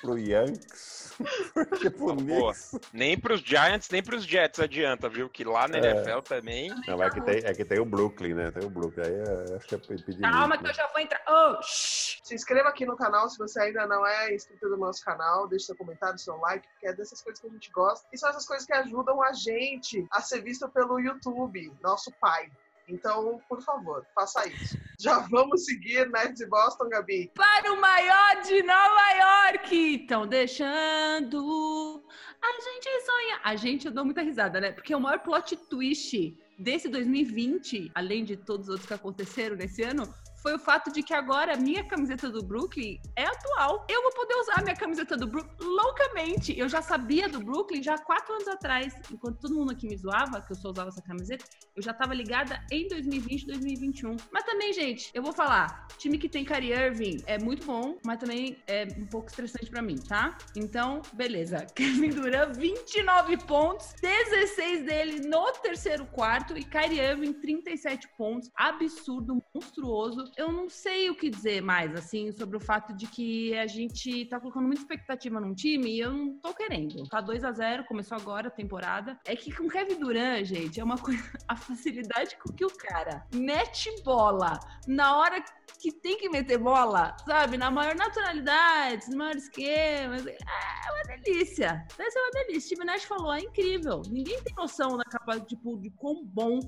pro, 0.00 0.18
Yankees. 0.18 1.14
Porque 1.54 1.90
pro 1.90 2.14
Boa. 2.14 2.52
Knicks. 2.52 2.78
Nem 2.92 3.18
pros 3.18 3.40
Giants, 3.40 3.88
nem 3.90 4.02
pros 4.02 4.24
Jets 4.24 4.60
adianta, 4.60 5.08
viu? 5.08 5.28
Que 5.28 5.44
lá 5.44 5.66
na 5.66 5.78
É. 5.78 5.90
NFL 5.92 6.20
também. 6.20 6.68
Não, 6.86 7.02
é 7.02 7.10
que, 7.10 7.20
tem, 7.22 7.36
é 7.44 7.54
que 7.54 7.64
tem 7.64 7.80
o 7.80 7.84
Brooklyn, 7.84 8.34
né? 8.34 8.50
Tem 8.50 8.64
o 8.64 8.70
Brooklyn. 8.70 9.04
Aí 9.04 9.14
é, 9.14 9.56
acho 9.56 9.66
que 9.66 9.74
é 9.74 9.78
pedir 9.78 10.20
Calma 10.20 10.48
muito, 10.48 10.58
que 10.58 10.64
né? 10.64 10.70
eu 10.70 10.74
já 10.74 10.86
vou 10.88 11.00
entrar. 11.00 11.22
Oh, 11.26 11.62
shh. 11.62 12.20
Se 12.22 12.34
inscreva 12.34 12.68
aqui 12.68 12.84
no 12.84 12.96
canal 12.96 13.28
se 13.30 13.38
você 13.38 13.60
ainda 13.60 13.86
não 13.86 14.06
é 14.06 14.34
inscrito 14.34 14.68
no 14.68 14.76
nosso 14.76 15.04
canal. 15.04 15.48
Deixe 15.48 15.66
seu 15.66 15.76
comentário, 15.76 16.18
seu 16.18 16.36
like, 16.36 16.68
porque 16.68 16.88
é 16.88 16.92
dessas 16.92 17.22
coisas 17.22 17.40
que 17.40 17.46
a 17.46 17.50
gente 17.50 17.70
gosta. 17.70 18.06
E 18.12 18.18
são 18.18 18.28
essas 18.28 18.46
coisas 18.46 18.66
que 18.66 18.72
ajudam 18.74 19.22
a 19.22 19.32
gente 19.32 20.06
a 20.12 20.20
ser 20.20 20.42
visto 20.42 20.68
pelo 20.68 21.00
YouTube, 21.00 21.72
nosso 21.82 22.12
pai. 22.20 22.50
Então, 22.88 23.40
por 23.48 23.60
favor, 23.62 24.06
faça 24.14 24.46
isso. 24.48 24.78
Já 24.98 25.18
vamos 25.18 25.66
seguir 25.66 26.08
Nets 26.10 26.40
e 26.40 26.46
Boston, 26.46 26.88
Gabi? 26.88 27.30
Para 27.34 27.70
o 27.72 27.80
maior 27.80 28.42
de 28.42 28.62
Nova 28.62 29.50
York! 29.50 29.94
Estão 29.94 30.26
deixando 30.26 32.02
a 32.42 32.60
gente 32.62 33.04
sonhar. 33.04 33.40
A 33.44 33.56
gente, 33.56 33.86
eu 33.86 33.92
dou 33.92 34.06
muita 34.06 34.22
risada, 34.22 34.58
né? 34.58 34.72
Porque 34.72 34.94
o 34.94 35.00
maior 35.00 35.18
plot 35.18 35.54
twist 35.68 36.34
desse 36.58 36.88
2020, 36.88 37.90
além 37.94 38.24
de 38.24 38.38
todos 38.38 38.68
os 38.68 38.70
outros 38.70 38.88
que 38.88 38.94
aconteceram 38.94 39.54
nesse 39.54 39.82
ano, 39.82 40.02
foi 40.46 40.54
o 40.54 40.60
fato 40.60 40.92
de 40.92 41.02
que 41.02 41.12
agora 41.12 41.54
a 41.54 41.56
minha 41.56 41.82
camiseta 41.82 42.30
do 42.30 42.40
Brooklyn 42.40 43.00
é 43.16 43.24
atual. 43.24 43.84
Eu 43.90 44.00
vou 44.00 44.12
poder 44.12 44.36
usar 44.36 44.60
a 44.60 44.62
minha 44.62 44.76
camiseta 44.76 45.16
do 45.16 45.26
Brooklyn 45.26 45.56
loucamente. 45.60 46.56
Eu 46.56 46.68
já 46.68 46.80
sabia 46.80 47.28
do 47.28 47.40
Brooklyn 47.40 47.82
já 47.82 47.94
há 47.94 47.98
quatro 47.98 48.32
anos 48.32 48.46
atrás. 48.46 48.94
Enquanto 49.10 49.40
todo 49.40 49.56
mundo 49.56 49.72
aqui 49.72 49.88
me 49.88 49.96
zoava, 49.96 50.40
que 50.40 50.52
eu 50.52 50.56
só 50.56 50.70
usava 50.70 50.90
essa 50.90 51.02
camiseta, 51.02 51.44
eu 51.74 51.82
já 51.82 51.92
tava 51.92 52.14
ligada 52.14 52.64
em 52.70 52.86
2020, 52.86 53.44
2021. 53.44 54.16
Mas 54.30 54.44
também, 54.44 54.72
gente, 54.72 55.10
eu 55.12 55.20
vou 55.20 55.32
falar, 55.32 55.88
time 55.98 56.16
que 56.16 56.28
tem 56.28 56.44
Kyrie 56.44 56.72
Irving 56.72 57.24
é 57.26 57.38
muito 57.38 57.66
bom, 57.66 57.98
mas 58.06 58.20
também 58.20 58.56
é 58.68 58.86
um 58.96 59.06
pouco 59.06 59.28
estressante 59.28 59.68
pra 59.68 59.82
mim, 59.82 59.96
tá? 59.96 60.38
Então, 60.54 61.02
beleza. 61.12 61.66
Kevin 61.74 62.10
Durant, 62.10 62.54
29 62.54 63.36
pontos, 63.38 63.94
16 64.00 64.84
dele 64.84 65.28
no 65.28 65.50
terceiro 65.54 66.06
quarto 66.06 66.56
e 66.56 66.62
Kyrie 66.62 67.00
Irving, 67.00 67.32
37 67.32 68.08
pontos. 68.16 68.48
Absurdo, 68.54 69.42
monstruoso. 69.52 70.35
Eu 70.36 70.52
não 70.52 70.68
sei 70.68 71.08
o 71.08 71.14
que 71.14 71.30
dizer 71.30 71.62
mais, 71.62 71.94
assim, 71.94 72.30
sobre 72.30 72.58
o 72.58 72.60
fato 72.60 72.92
de 72.92 73.06
que 73.06 73.56
a 73.56 73.66
gente 73.66 74.26
tá 74.26 74.38
colocando 74.38 74.66
muita 74.66 74.82
expectativa 74.82 75.40
num 75.40 75.54
time 75.54 75.90
e 75.90 76.00
eu 76.00 76.12
não 76.12 76.38
tô 76.38 76.52
querendo. 76.52 77.08
Tá 77.08 77.22
2 77.22 77.42
a 77.42 77.52
0 77.52 77.86
começou 77.86 78.18
agora 78.18 78.48
a 78.48 78.50
temporada. 78.50 79.18
É 79.24 79.34
que 79.34 79.50
com 79.50 79.66
Kevin 79.66 79.98
Durant, 79.98 80.44
gente, 80.44 80.78
é 80.78 80.84
uma 80.84 80.98
coisa. 80.98 81.16
A 81.48 81.56
facilidade 81.56 82.36
com 82.36 82.52
que 82.52 82.64
o 82.64 82.76
cara 82.76 83.24
mete 83.32 83.88
bola 84.02 84.58
na 84.86 85.16
hora 85.16 85.42
que 85.78 85.92
tem 85.92 86.18
que 86.18 86.28
meter 86.28 86.58
bola, 86.58 87.16
sabe? 87.24 87.56
Na 87.56 87.70
maior 87.70 87.94
naturalidade, 87.94 89.08
no 89.08 89.18
maior 89.18 89.36
esquema. 89.36 90.16
É 90.16 90.92
uma 90.92 91.16
delícia. 91.16 91.86
Deve 91.96 92.10
ser 92.10 92.18
uma 92.18 92.30
delícia. 92.32 92.66
Steve 92.66 92.84
Nash 92.84 93.04
falou, 93.04 93.32
é 93.32 93.40
incrível. 93.40 94.02
Ninguém 94.10 94.42
tem 94.42 94.54
noção 94.54 94.96
da 94.96 95.04
capacidade, 95.04 95.48
tipo, 95.48 95.78
de 95.78 95.90
quão 95.90 96.24
bom 96.24 96.58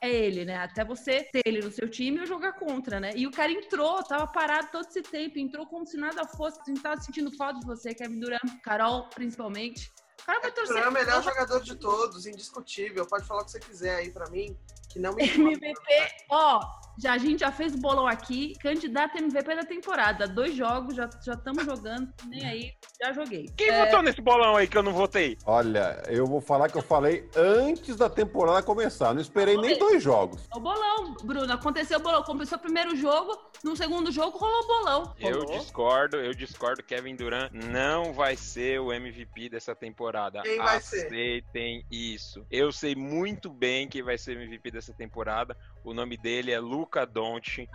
é 0.00 0.10
ele, 0.10 0.44
né? 0.44 0.56
Até 0.56 0.84
você 0.84 1.24
ter 1.24 1.42
ele 1.44 1.60
no 1.60 1.70
seu 1.70 1.88
time 1.88 2.20
ou 2.20 2.26
jogar 2.26 2.52
contra, 2.54 2.98
né? 3.00 3.12
E 3.14 3.26
o 3.26 3.30
cara 3.30 3.50
entrou, 3.50 4.02
tava 4.02 4.26
parado 4.26 4.68
todo 4.72 4.86
esse 4.88 5.02
tempo, 5.02 5.38
entrou 5.38 5.66
como 5.66 5.86
se 5.86 5.96
nada 5.96 6.26
fosse, 6.26 6.60
a 6.60 6.64
gente 6.64 6.82
tava 6.82 7.00
sentindo 7.00 7.30
falta 7.36 7.60
de 7.60 7.66
você, 7.66 7.94
Kevin 7.94 8.20
Durant, 8.20 8.60
Carol, 8.62 9.08
principalmente. 9.08 9.92
O 10.22 10.26
cara 10.26 10.40
vai 10.40 10.52
torcer. 10.52 10.76
Durant 10.76 10.86
é 10.86 10.88
o 10.88 10.92
melhor 10.92 11.22
jogador 11.22 11.60
de 11.62 11.74
todos, 11.76 12.26
indiscutível. 12.26 13.06
Pode 13.06 13.26
falar 13.26 13.42
o 13.42 13.44
que 13.44 13.50
você 13.52 13.60
quiser 13.60 13.96
aí 13.96 14.10
pra 14.10 14.28
mim, 14.30 14.56
que 14.90 14.98
não 14.98 15.14
me 15.14 15.22
MVP, 15.28 15.74
ó, 16.30 16.60
Já, 17.02 17.14
a 17.14 17.18
gente 17.18 17.40
já 17.40 17.50
fez 17.50 17.74
o 17.74 17.78
bolão 17.78 18.06
aqui, 18.06 18.54
candidato 18.60 19.18
MVP 19.18 19.56
da 19.56 19.64
temporada. 19.64 20.28
Dois 20.28 20.54
jogos, 20.54 20.94
já 20.94 21.08
estamos 21.26 21.64
jogando, 21.64 22.08
nem 22.28 22.46
aí, 22.46 22.72
já 23.00 23.12
joguei. 23.12 23.46
Quem 23.56 23.70
é... 23.70 23.84
votou 23.84 24.02
nesse 24.02 24.20
bolão 24.20 24.54
aí 24.54 24.68
que 24.68 24.78
eu 24.78 24.84
não 24.84 24.92
votei? 24.92 25.36
Olha, 25.44 26.00
eu 26.06 26.24
vou 26.26 26.40
falar 26.40 26.68
que 26.68 26.78
eu 26.78 26.82
falei 26.82 27.28
antes 27.34 27.96
da 27.96 28.08
temporada 28.08 28.62
começar. 28.62 29.12
Não 29.12 29.20
esperei 29.20 29.56
nem 29.56 29.76
dois 29.76 30.00
jogos. 30.00 30.46
O 30.54 30.60
bolão, 30.60 31.16
Bruno. 31.24 31.52
Aconteceu 31.52 31.98
o 31.98 32.02
bolão. 32.02 32.22
Começou 32.22 32.56
o 32.56 32.60
primeiro 32.60 32.94
jogo, 32.94 33.36
no 33.64 33.76
segundo 33.76 34.12
jogo 34.12 34.38
rolou 34.38 34.62
o 34.62 34.66
bolão. 34.68 35.14
Eu 35.18 35.44
discordo, 35.44 36.18
eu 36.18 36.32
discordo. 36.32 36.84
Kevin 36.84 37.16
Durant 37.16 37.50
não 37.52 38.12
vai 38.12 38.36
ser 38.36 38.80
o 38.80 38.92
MVP 38.92 39.48
dessa 39.48 39.74
temporada. 39.74 40.40
Quem 40.42 40.58
vai 40.58 40.80
ser? 40.80 41.06
Aceitem 41.06 41.84
isso. 41.90 42.46
Eu 42.48 42.70
sei 42.70 42.94
muito 42.94 43.50
bem 43.50 43.88
quem 43.88 44.04
vai 44.04 44.16
ser 44.16 44.36
o 44.36 44.40
MVP 44.40 44.70
dessa 44.70 44.92
temporada. 44.92 45.56
O 45.84 45.92
nome 45.92 46.16
dele 46.16 46.52
é 46.52 46.60
Luca 46.60 47.04
Doncic. 47.04 47.68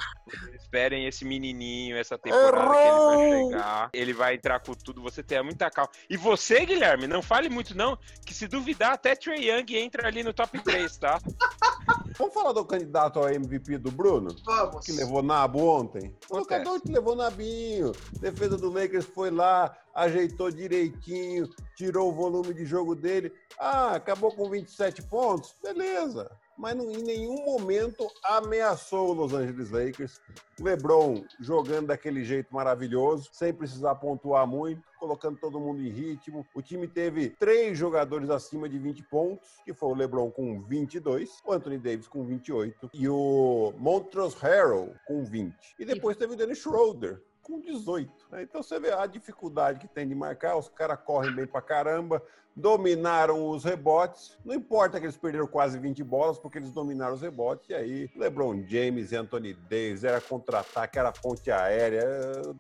Esperem 0.54 1.08
esse 1.08 1.26
menininho 1.26 1.98
essa 1.98 2.18
temporada 2.18 2.58
Errou! 2.58 3.18
que 3.18 3.24
ele 3.24 3.30
vai 3.30 3.44
chegar. 3.44 3.90
Ele 3.94 4.14
vai 4.14 4.36
entrar 4.36 4.60
com 4.62 4.74
tudo. 4.74 5.02
Você 5.02 5.22
tem 5.22 5.44
muita 5.44 5.70
calma. 5.70 5.92
E 6.10 6.16
você, 6.16 6.66
Guilherme, 6.66 7.06
não 7.06 7.22
fale 7.22 7.50
muito 7.50 7.76
não, 7.76 7.98
que 8.26 8.34
se 8.34 8.48
duvidar 8.48 8.94
até 8.94 9.16
Trey 9.16 9.50
Young 9.50 9.76
entra 9.76 10.08
ali 10.08 10.24
no 10.24 10.34
top 10.34 10.60
3, 10.60 10.98
tá? 10.98 11.20
Vamos 12.18 12.34
falar 12.34 12.52
do 12.52 12.66
candidato 12.66 13.20
ao 13.20 13.30
MVP 13.30 13.78
do 13.78 13.92
Bruno? 13.92 14.36
Vamos. 14.44 14.86
Que 14.86 14.92
levou 14.92 15.22
nabo 15.22 15.60
ontem. 15.68 16.16
O 16.30 16.38
Luca 16.38 16.60
Doncic 16.60 16.90
levou 16.90 17.16
nabinho. 17.16 17.92
Defesa 18.20 18.58
do 18.58 18.72
Lakers 18.72 19.06
foi 19.06 19.30
lá, 19.30 19.78
ajeitou 19.94 20.50
direitinho, 20.50 21.48
tirou 21.76 22.10
o 22.10 22.16
volume 22.16 22.54
de 22.56 22.66
jogo 22.66 22.96
dele. 22.96 23.32
Ah, 23.60 23.96
acabou 23.96 24.32
com 24.32 24.50
27 24.50 25.04
pontos? 25.04 25.56
Beleza 25.62 26.32
mas 26.58 26.76
não, 26.76 26.92
em 26.92 27.04
nenhum 27.04 27.46
momento 27.46 28.08
ameaçou 28.24 29.10
o 29.10 29.14
Los 29.14 29.34
Angeles 29.34 29.70
Lakers. 29.70 30.20
LeBron 30.60 31.24
jogando 31.40 31.88
daquele 31.88 32.24
jeito 32.24 32.54
maravilhoso, 32.54 33.30
sem 33.32 33.54
precisar 33.54 33.94
pontuar 33.96 34.48
muito, 34.48 34.82
colocando 35.00 35.40
todo 35.40 35.60
mundo 35.60 35.82
em 35.82 35.90
ritmo. 35.90 36.46
O 36.56 36.62
time 36.62 36.88
teve 36.88 37.30
três 37.40 37.78
jogadores 37.78 38.30
acima 38.30 38.68
de 38.68 38.80
20 38.80 39.04
pontos, 39.04 39.48
que 39.64 39.74
foi 39.74 39.90
o 39.90 39.96
LeBron 39.96 40.32
com 40.32 40.62
22, 40.64 41.42
o 41.46 41.54
Anthony 41.54 41.78
Davis 41.78 42.08
com 42.08 42.26
28 42.26 42.90
e 42.94 43.08
o 43.08 43.72
Montrezl 43.78 44.38
Harrell 44.42 44.96
com 45.06 45.24
20. 45.24 45.56
E 45.78 45.86
depois 45.86 46.18
teve 46.18 46.34
o 46.34 46.36
Dennis 46.36 46.58
Schroeder 46.58 47.22
com 47.48 47.62
18. 47.62 48.12
Né? 48.32 48.44
Então 48.44 48.62
você 48.62 48.77
vê 48.80 48.92
a 48.92 49.06
dificuldade 49.06 49.80
que 49.80 49.88
tem 49.88 50.08
de 50.08 50.13
marcar, 50.13 50.58
os 50.58 50.68
caras 50.68 51.00
correm 51.00 51.34
bem 51.34 51.48
pra 51.48 51.62
caramba, 51.62 52.22
dominaram 52.58 53.50
os 53.50 53.63
rebotes. 53.63 54.36
Não 54.44 54.56
importa 54.56 55.00
que 55.00 55.06
eles 55.06 55.16
perderam 55.16 55.46
quase 55.46 55.77
20 55.77 56.04
bolas, 56.04 56.39
porque 56.39 56.58
eles 56.58 56.72
dominaram 56.72 57.13
os 57.13 57.22
rebotes. 57.22 57.70
E 57.70 57.74
aí, 57.75 58.10
LeBron 58.16 58.63
James 58.68 59.12
e 59.12 59.16
Anthony 59.16 59.54
Davis, 59.54 60.04
era 60.04 60.20
contra-ataque, 60.20 60.98
era 60.98 61.12
ponte 61.12 61.51
aérea. 61.51 62.04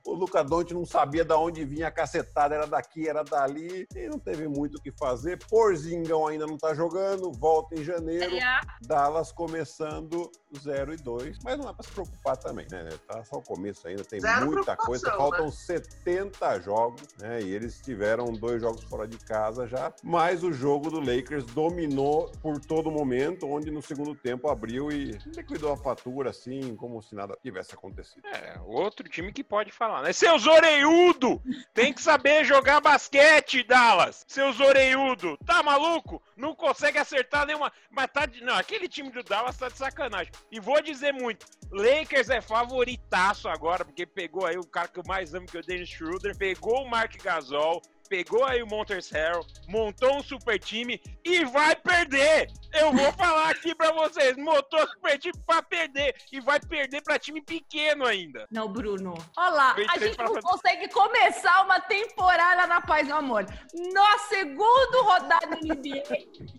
O 0.05 0.13
Luca 0.13 0.43
Doncic 0.43 0.71
não 0.71 0.85
sabia 0.85 1.25
de 1.25 1.33
onde 1.33 1.65
vinha 1.65 1.87
a 1.87 1.91
cacetada, 1.91 2.53
era 2.53 2.67
daqui, 2.67 3.09
era 3.09 3.23
dali. 3.23 3.87
E 3.95 4.07
não 4.07 4.19
teve 4.19 4.47
muito 4.47 4.77
o 4.77 4.81
que 4.81 4.91
fazer. 4.91 5.39
Porzingão 5.49 6.27
ainda 6.27 6.45
não 6.45 6.57
tá 6.57 6.75
jogando, 6.75 7.31
volta 7.31 7.73
em 7.73 7.83
janeiro. 7.83 8.35
Dallas 8.81 9.31
começando 9.31 10.31
0 10.55 10.93
e 10.93 10.97
2. 10.97 11.39
Mas 11.43 11.57
não 11.57 11.69
é 11.69 11.73
pra 11.73 11.83
se 11.83 11.91
preocupar 11.91 12.37
também, 12.37 12.67
né? 12.71 12.87
Tá 13.07 13.25
só 13.25 13.37
o 13.37 13.41
começo 13.41 13.87
ainda, 13.87 14.03
tem 14.03 14.19
Zero 14.19 14.45
muita 14.45 14.75
coisa. 14.77 15.11
Faltam 15.11 15.45
né? 15.45 15.51
70 15.51 16.59
jogos, 16.61 17.01
né? 17.19 17.41
E 17.41 17.53
eles 17.53 17.81
tiveram 17.81 18.31
dois 18.31 18.61
jogos 18.61 18.83
fora 18.83 19.07
de 19.07 19.17
casa 19.17 19.67
já 19.67 19.93
mas 20.03 20.43
o 20.43 20.51
jogo 20.51 20.89
do 20.89 20.99
Lakers 20.99 21.45
dominou 21.45 22.31
por 22.41 22.59
todo 22.59 22.91
momento, 22.91 23.47
onde 23.47 23.69
no 23.71 23.81
segundo 23.81 24.15
tempo 24.15 24.49
abriu 24.49 24.91
e 24.91 25.17
liquidou 25.35 25.71
a 25.71 25.77
fatura, 25.77 26.29
assim, 26.29 26.75
como 26.75 27.01
se 27.01 27.15
nada 27.15 27.37
tivesse 27.41 27.73
acontecido. 27.73 28.25
É, 28.27 28.59
outro 28.65 29.07
time 29.07 29.31
que 29.31 29.43
pode 29.43 29.71
falar, 29.71 30.01
né? 30.01 30.13
Seus 30.13 30.45
oreiudo! 30.45 31.41
Tem 31.73 31.93
que 31.93 32.01
saber 32.01 32.45
jogar 32.45 32.81
basquete, 32.81 33.63
Dallas! 33.63 34.25
Seus 34.27 34.59
oreiudo! 34.59 35.37
Tá 35.45 35.61
maluco? 35.61 36.21
Não 36.35 36.55
consegue 36.55 36.99
acertar 36.99 37.45
nenhuma. 37.45 37.71
Mas 37.89 38.07
tá. 38.11 38.25
De... 38.25 38.43
Não, 38.43 38.55
aquele 38.55 38.87
time 38.87 39.09
do 39.09 39.23
Dallas 39.23 39.57
tá 39.57 39.69
de 39.69 39.77
sacanagem. 39.77 40.31
E 40.51 40.59
vou 40.59 40.81
dizer 40.81 41.11
muito: 41.11 41.47
Lakers 41.71 42.29
é 42.29 42.41
favoritaço 42.41 43.49
agora, 43.49 43.83
porque 43.83 44.05
pegou 44.05 44.45
aí 44.45 44.57
o 44.57 44.65
cara 44.67 44.87
que 44.87 44.99
eu 44.99 45.03
mais 45.07 45.33
amo, 45.33 45.47
que 45.47 45.57
é 45.57 45.59
o 45.59 45.63
Dennis 45.63 45.89
Schroeder, 45.89 46.37
pegou 46.37 46.83
o 46.83 46.89
Mark 46.89 47.15
Gasol, 47.21 47.81
pegou 48.07 48.43
aí 48.45 48.63
o 48.63 48.67
Monsters 48.67 49.09
Harrell, 49.11 49.45
montou 49.67 50.17
um 50.17 50.23
super 50.23 50.57
time 50.59 51.01
e 51.23 51.45
vai 51.45 51.75
perder. 51.75 52.51
Eu 52.73 52.91
vou 52.93 53.11
falar 53.13 53.49
aqui 53.49 53.75
pra 53.75 53.91
vocês, 53.91 54.37
montou 54.37 54.81
um 54.81 54.87
super 54.87 55.17
time 55.19 55.37
pra 55.45 55.61
perder 55.61 56.15
e 56.31 56.39
vai 56.39 56.59
perder 56.59 57.01
pra 57.01 57.19
time 57.19 57.41
pequeno 57.41 58.05
ainda. 58.05 58.47
Não, 58.51 58.67
Bruno. 58.67 59.13
Olha 59.37 59.49
lá, 59.49 59.75
a 59.93 59.99
gente 59.99 60.17
não 60.17 60.33
consegue 60.41 60.89
começar 60.89 61.63
uma 61.63 61.79
temporada 61.81 62.65
na 62.67 62.81
paz 62.81 63.07
meu 63.07 63.17
amor. 63.17 63.45
No 63.73 64.19
segundo 64.29 65.03
rodada 65.03 65.55
do 65.55 65.67
NBA 65.67 66.03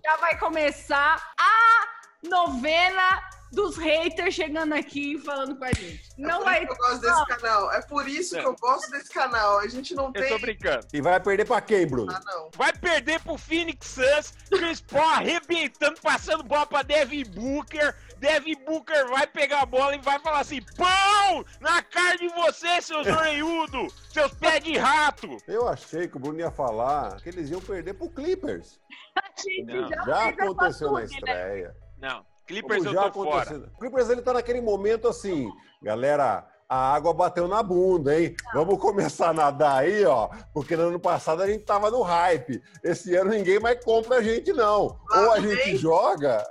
já 0.04 0.16
vai 0.16 0.38
começar 0.38 1.32
a 1.38 1.97
novena 2.22 3.20
dos 3.52 3.76
haters 3.76 4.34
chegando 4.34 4.74
aqui 4.74 5.14
e 5.14 5.18
falando 5.18 5.56
com 5.56 5.64
a 5.64 5.72
gente. 5.72 6.02
É 6.18 6.22
não 6.22 6.44
vai. 6.44 6.64
eu 6.64 6.68
gosto 6.68 7.00
desse 7.00 7.26
canal. 7.26 7.72
É 7.72 7.82
por 7.82 8.08
isso 8.08 8.38
que 8.38 8.46
eu 8.46 8.54
gosto 8.56 8.90
desse 8.90 9.10
canal. 9.10 9.58
A 9.58 9.68
gente 9.68 9.94
não 9.94 10.12
tem. 10.12 10.22
Eu 10.24 10.28
tô 10.30 10.38
brincando. 10.38 10.86
E 10.92 11.00
vai 11.00 11.18
perder 11.20 11.46
pra 11.46 11.60
quem, 11.60 11.86
Bruno? 11.86 12.12
Ah, 12.12 12.20
não. 12.24 12.50
Vai 12.56 12.72
perder 12.72 13.20
pro 13.20 13.38
Phoenix 13.38 13.86
Suns, 13.86 14.34
Chris 14.50 14.80
Paul 14.80 15.08
arrebentando, 15.08 16.00
passando 16.00 16.42
bola 16.42 16.66
pra 16.66 16.82
Devin 16.82 17.24
Booker. 17.24 17.96
Devin 18.18 18.56
Booker 18.64 19.06
vai 19.08 19.26
pegar 19.26 19.62
a 19.62 19.66
bola 19.66 19.94
e 19.94 20.00
vai 20.00 20.18
falar 20.18 20.40
assim: 20.40 20.60
pão 20.76 21.44
na 21.60 21.82
cara 21.82 22.16
de 22.16 22.28
você, 22.28 22.82
seus 22.82 23.06
orelhudos, 23.08 23.94
seus 24.12 24.32
pés 24.34 24.62
de 24.62 24.76
rato. 24.76 25.36
Eu 25.46 25.68
achei 25.68 26.08
que 26.08 26.16
o 26.16 26.20
Bruno 26.20 26.40
ia 26.40 26.50
falar 26.50 27.20
que 27.22 27.28
eles 27.28 27.50
iam 27.50 27.60
perder 27.60 27.94
pro 27.94 28.10
Clippers. 28.10 28.78
A 29.16 29.40
gente 29.40 29.88
já, 29.88 30.04
já 30.04 30.28
aconteceu 30.28 30.92
na 30.92 31.00
né? 31.00 31.72
Não. 32.00 32.24
Clippers 32.46 32.82
Como 32.82 32.94
já 32.94 33.04
eu 33.04 33.10
tô 33.10 33.24
fora. 33.24 33.70
Clippers 33.78 34.08
ele 34.08 34.22
tá 34.22 34.32
naquele 34.32 34.60
momento 34.60 35.06
assim, 35.06 35.50
galera, 35.82 36.46
a 36.68 36.94
água 36.94 37.14
bateu 37.14 37.48
na 37.48 37.62
bunda, 37.62 38.18
hein? 38.18 38.36
Vamos 38.52 38.78
começar 38.78 39.30
a 39.30 39.32
nadar 39.32 39.78
aí, 39.78 40.04
ó, 40.04 40.28
porque 40.52 40.76
no 40.76 40.88
ano 40.88 41.00
passado 41.00 41.42
a 41.42 41.46
gente 41.46 41.64
tava 41.64 41.90
no 41.90 42.02
hype. 42.02 42.62
Esse 42.84 43.14
ano 43.16 43.30
ninguém 43.30 43.58
mais 43.58 43.82
compra 43.82 44.16
a 44.16 44.22
gente, 44.22 44.52
não. 44.52 44.98
Lá 45.10 45.20
Ou 45.20 45.32
a 45.32 45.40
vem, 45.40 45.56
gente 45.56 45.76
joga. 45.78 46.46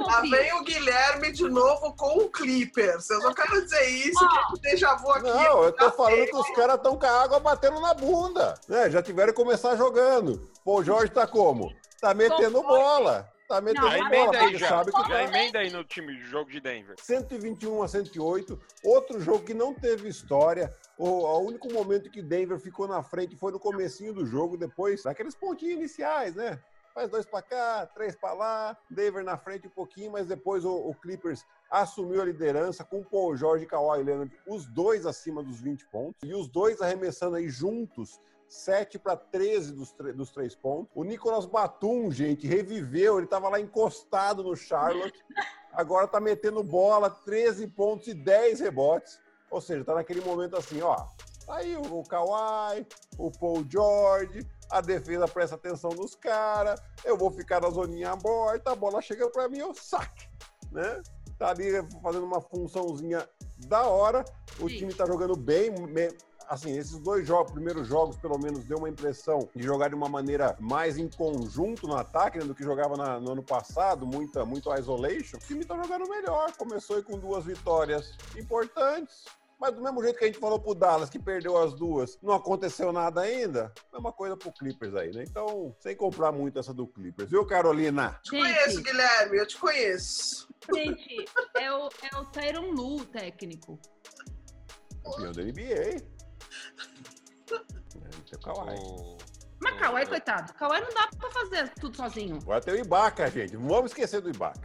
Lá 0.00 0.20
vem 0.22 0.52
o 0.54 0.64
Guilherme 0.64 1.30
de 1.30 1.48
novo 1.48 1.94
com 1.96 2.18
o 2.18 2.30
Clippers. 2.30 3.08
Eu 3.10 3.20
só 3.20 3.32
quero 3.32 3.62
dizer 3.62 3.88
isso, 3.88 4.24
oh. 4.24 4.54
que 4.54 4.60
déjà 4.62 4.96
vu 4.96 5.10
aqui. 5.12 5.30
Não, 5.30 5.64
eu 5.64 5.72
tô 5.72 5.90
falando 5.92 6.26
que 6.26 6.36
os 6.36 6.50
caras 6.50 6.76
estão 6.76 6.96
com 6.96 7.06
a 7.06 7.22
água 7.22 7.38
batendo 7.38 7.80
na 7.80 7.94
bunda. 7.94 8.54
Né? 8.68 8.90
Já 8.90 9.00
tiveram 9.02 9.32
que 9.32 9.40
começar 9.40 9.76
jogando. 9.76 10.48
Pô, 10.64 10.80
o 10.80 10.84
Jorge 10.84 11.12
tá 11.12 11.26
como? 11.26 11.72
Tá 12.00 12.12
metendo 12.12 12.62
bola. 12.62 13.28
Tá 13.50 13.60
metendo 13.60 13.84
não, 13.84 13.96
emenda 13.96 14.38
aí 14.38 14.56
já. 14.56 14.68
Sabe 14.68 14.92
que 14.92 15.00
já 15.00 15.08
tá... 15.08 15.24
emenda 15.24 15.58
aí 15.58 15.70
no 15.70 15.82
time 15.82 16.14
de 16.14 16.22
jogo 16.22 16.48
de 16.48 16.60
Denver. 16.60 16.94
121 17.02 17.82
a 17.82 17.88
108. 17.88 18.60
Outro 18.84 19.20
jogo 19.20 19.44
que 19.44 19.52
não 19.52 19.74
teve 19.74 20.08
história. 20.08 20.72
O, 20.96 21.08
o 21.08 21.38
único 21.40 21.72
momento 21.72 22.08
que 22.12 22.22
Denver 22.22 22.60
ficou 22.60 22.86
na 22.86 23.02
frente 23.02 23.34
foi 23.34 23.50
no 23.50 23.58
comecinho 23.58 24.14
do 24.14 24.24
jogo, 24.24 24.56
depois 24.56 25.02
daqueles 25.02 25.34
pontinhos 25.34 25.80
iniciais, 25.80 26.36
né? 26.36 26.60
Faz 26.94 27.10
dois 27.10 27.26
para 27.26 27.42
cá, 27.42 27.86
três 27.92 28.14
para 28.14 28.34
lá, 28.34 28.76
Denver 28.88 29.24
na 29.24 29.36
frente 29.36 29.66
um 29.66 29.70
pouquinho, 29.70 30.12
mas 30.12 30.28
depois 30.28 30.64
o, 30.64 30.72
o 30.72 30.94
Clippers 30.94 31.44
assumiu 31.68 32.22
a 32.22 32.24
liderança 32.24 32.84
com 32.84 33.00
o 33.00 33.04
Paul 33.04 33.36
George 33.36 33.64
e 33.64 33.66
Kawhi 33.66 34.04
Leonard, 34.04 34.32
os 34.46 34.64
dois 34.66 35.06
acima 35.06 35.42
dos 35.42 35.60
20 35.60 35.86
pontos, 35.86 36.20
e 36.22 36.32
os 36.34 36.46
dois 36.46 36.80
arremessando 36.80 37.34
aí 37.34 37.48
juntos 37.48 38.20
7 38.50 38.98
para 38.98 39.16
13 39.16 39.72
dos, 39.72 39.92
dos 40.14 40.30
três 40.30 40.54
pontos. 40.54 40.90
O 40.94 41.04
Nicolas 41.04 41.46
Batum, 41.46 42.10
gente, 42.10 42.46
reviveu. 42.46 43.16
Ele 43.16 43.24
estava 43.24 43.48
lá 43.48 43.60
encostado 43.60 44.42
no 44.42 44.56
Charlotte. 44.56 45.24
Agora 45.72 46.06
está 46.06 46.20
metendo 46.20 46.62
bola, 46.64 47.08
13 47.08 47.68
pontos 47.68 48.08
e 48.08 48.14
10 48.14 48.60
rebotes. 48.60 49.20
Ou 49.50 49.60
seja, 49.60 49.80
está 49.80 49.94
naquele 49.94 50.20
momento 50.20 50.56
assim, 50.56 50.82
ó. 50.82 50.96
Tá 51.46 51.56
aí 51.56 51.76
o, 51.76 52.00
o 52.00 52.04
Kawhi, 52.04 52.86
o 53.16 53.30
Paul 53.30 53.64
George, 53.68 54.46
a 54.68 54.80
defesa 54.80 55.28
presta 55.28 55.54
atenção 55.54 55.90
nos 55.90 56.14
caras. 56.14 56.80
Eu 57.04 57.16
vou 57.16 57.30
ficar 57.30 57.60
na 57.60 57.70
zoninha 57.70 58.16
morta, 58.16 58.72
a 58.72 58.76
bola 58.76 59.00
chega 59.00 59.28
para 59.30 59.48
mim, 59.48 59.58
eu 59.58 59.74
saque, 59.74 60.28
né? 60.72 61.02
Tá 61.38 61.50
ali 61.50 61.70
fazendo 62.02 62.24
uma 62.24 62.40
funçãozinha 62.40 63.28
da 63.66 63.86
hora. 63.86 64.24
O 64.60 64.68
Sim. 64.68 64.76
time 64.76 64.94
tá 64.94 65.06
jogando 65.06 65.36
bem, 65.36 65.70
assim, 66.50 66.76
esses 66.76 66.98
dois 66.98 67.24
jogos, 67.24 67.52
primeiros 67.52 67.86
jogos, 67.86 68.16
pelo 68.16 68.36
menos, 68.36 68.64
deu 68.64 68.78
uma 68.78 68.88
impressão 68.88 69.48
de 69.54 69.62
jogar 69.62 69.88
de 69.88 69.94
uma 69.94 70.08
maneira 70.08 70.56
mais 70.58 70.98
em 70.98 71.08
conjunto 71.08 71.86
no 71.86 71.94
ataque 71.94 72.38
né, 72.38 72.44
do 72.44 72.56
que 72.56 72.64
jogava 72.64 72.96
na, 72.96 73.20
no 73.20 73.30
ano 73.30 73.42
passado, 73.42 74.04
muita, 74.04 74.44
muito 74.44 74.68
isolation. 74.74 75.36
O 75.36 75.40
time 75.40 75.64
tá 75.64 75.80
jogando 75.80 76.10
melhor, 76.10 76.50
começou 76.56 76.96
aí 76.96 77.04
com 77.04 77.16
duas 77.16 77.44
vitórias 77.44 78.16
importantes, 78.36 79.26
mas 79.60 79.72
do 79.72 79.80
mesmo 79.80 80.02
jeito 80.02 80.18
que 80.18 80.24
a 80.24 80.26
gente 80.26 80.40
falou 80.40 80.58
pro 80.58 80.74
Dallas, 80.74 81.08
que 81.08 81.20
perdeu 81.20 81.56
as 81.56 81.72
duas, 81.72 82.18
não 82.20 82.34
aconteceu 82.34 82.92
nada 82.92 83.20
ainda, 83.20 83.72
mesma 83.92 84.12
coisa 84.12 84.36
pro 84.36 84.50
Clippers 84.50 84.96
aí, 84.96 85.12
né? 85.12 85.22
Então, 85.22 85.72
sem 85.78 85.94
comprar 85.94 86.32
muito 86.32 86.58
essa 86.58 86.74
do 86.74 86.84
Clippers. 86.84 87.30
Viu, 87.30 87.46
Carolina? 87.46 88.18
Te 88.24 88.30
conheço, 88.30 88.82
Guilherme, 88.82 89.38
eu 89.38 89.46
te 89.46 89.56
conheço. 89.56 90.48
Gente, 90.74 91.26
É 91.56 91.72
o, 91.72 91.88
é 92.12 92.16
o 92.18 92.24
Tyron 92.24 92.72
Lu, 92.72 92.96
o 92.96 93.04
técnico. 93.04 93.78
Campeão 95.04 95.32
da 95.32 95.42
NBA. 95.42 96.19
É, 97.52 97.58
tem 98.30 98.38
o 98.38 98.40
Kawhi. 98.40 98.78
O- 98.80 99.18
Mas 99.62 99.78
Kawhi, 99.78 100.06
coitado. 100.06 100.52
Kawhi 100.54 100.80
não 100.80 100.94
dá 100.94 101.08
pra 101.18 101.30
fazer 101.30 101.68
tudo 101.80 101.96
sozinho. 101.96 102.38
Agora 102.40 102.60
tem 102.60 102.74
o 102.74 102.78
Ibaka, 102.78 103.30
gente. 103.30 103.56
Não 103.56 103.68
vamos 103.68 103.90
esquecer 103.90 104.20
do 104.20 104.30
Ibaka. 104.30 104.60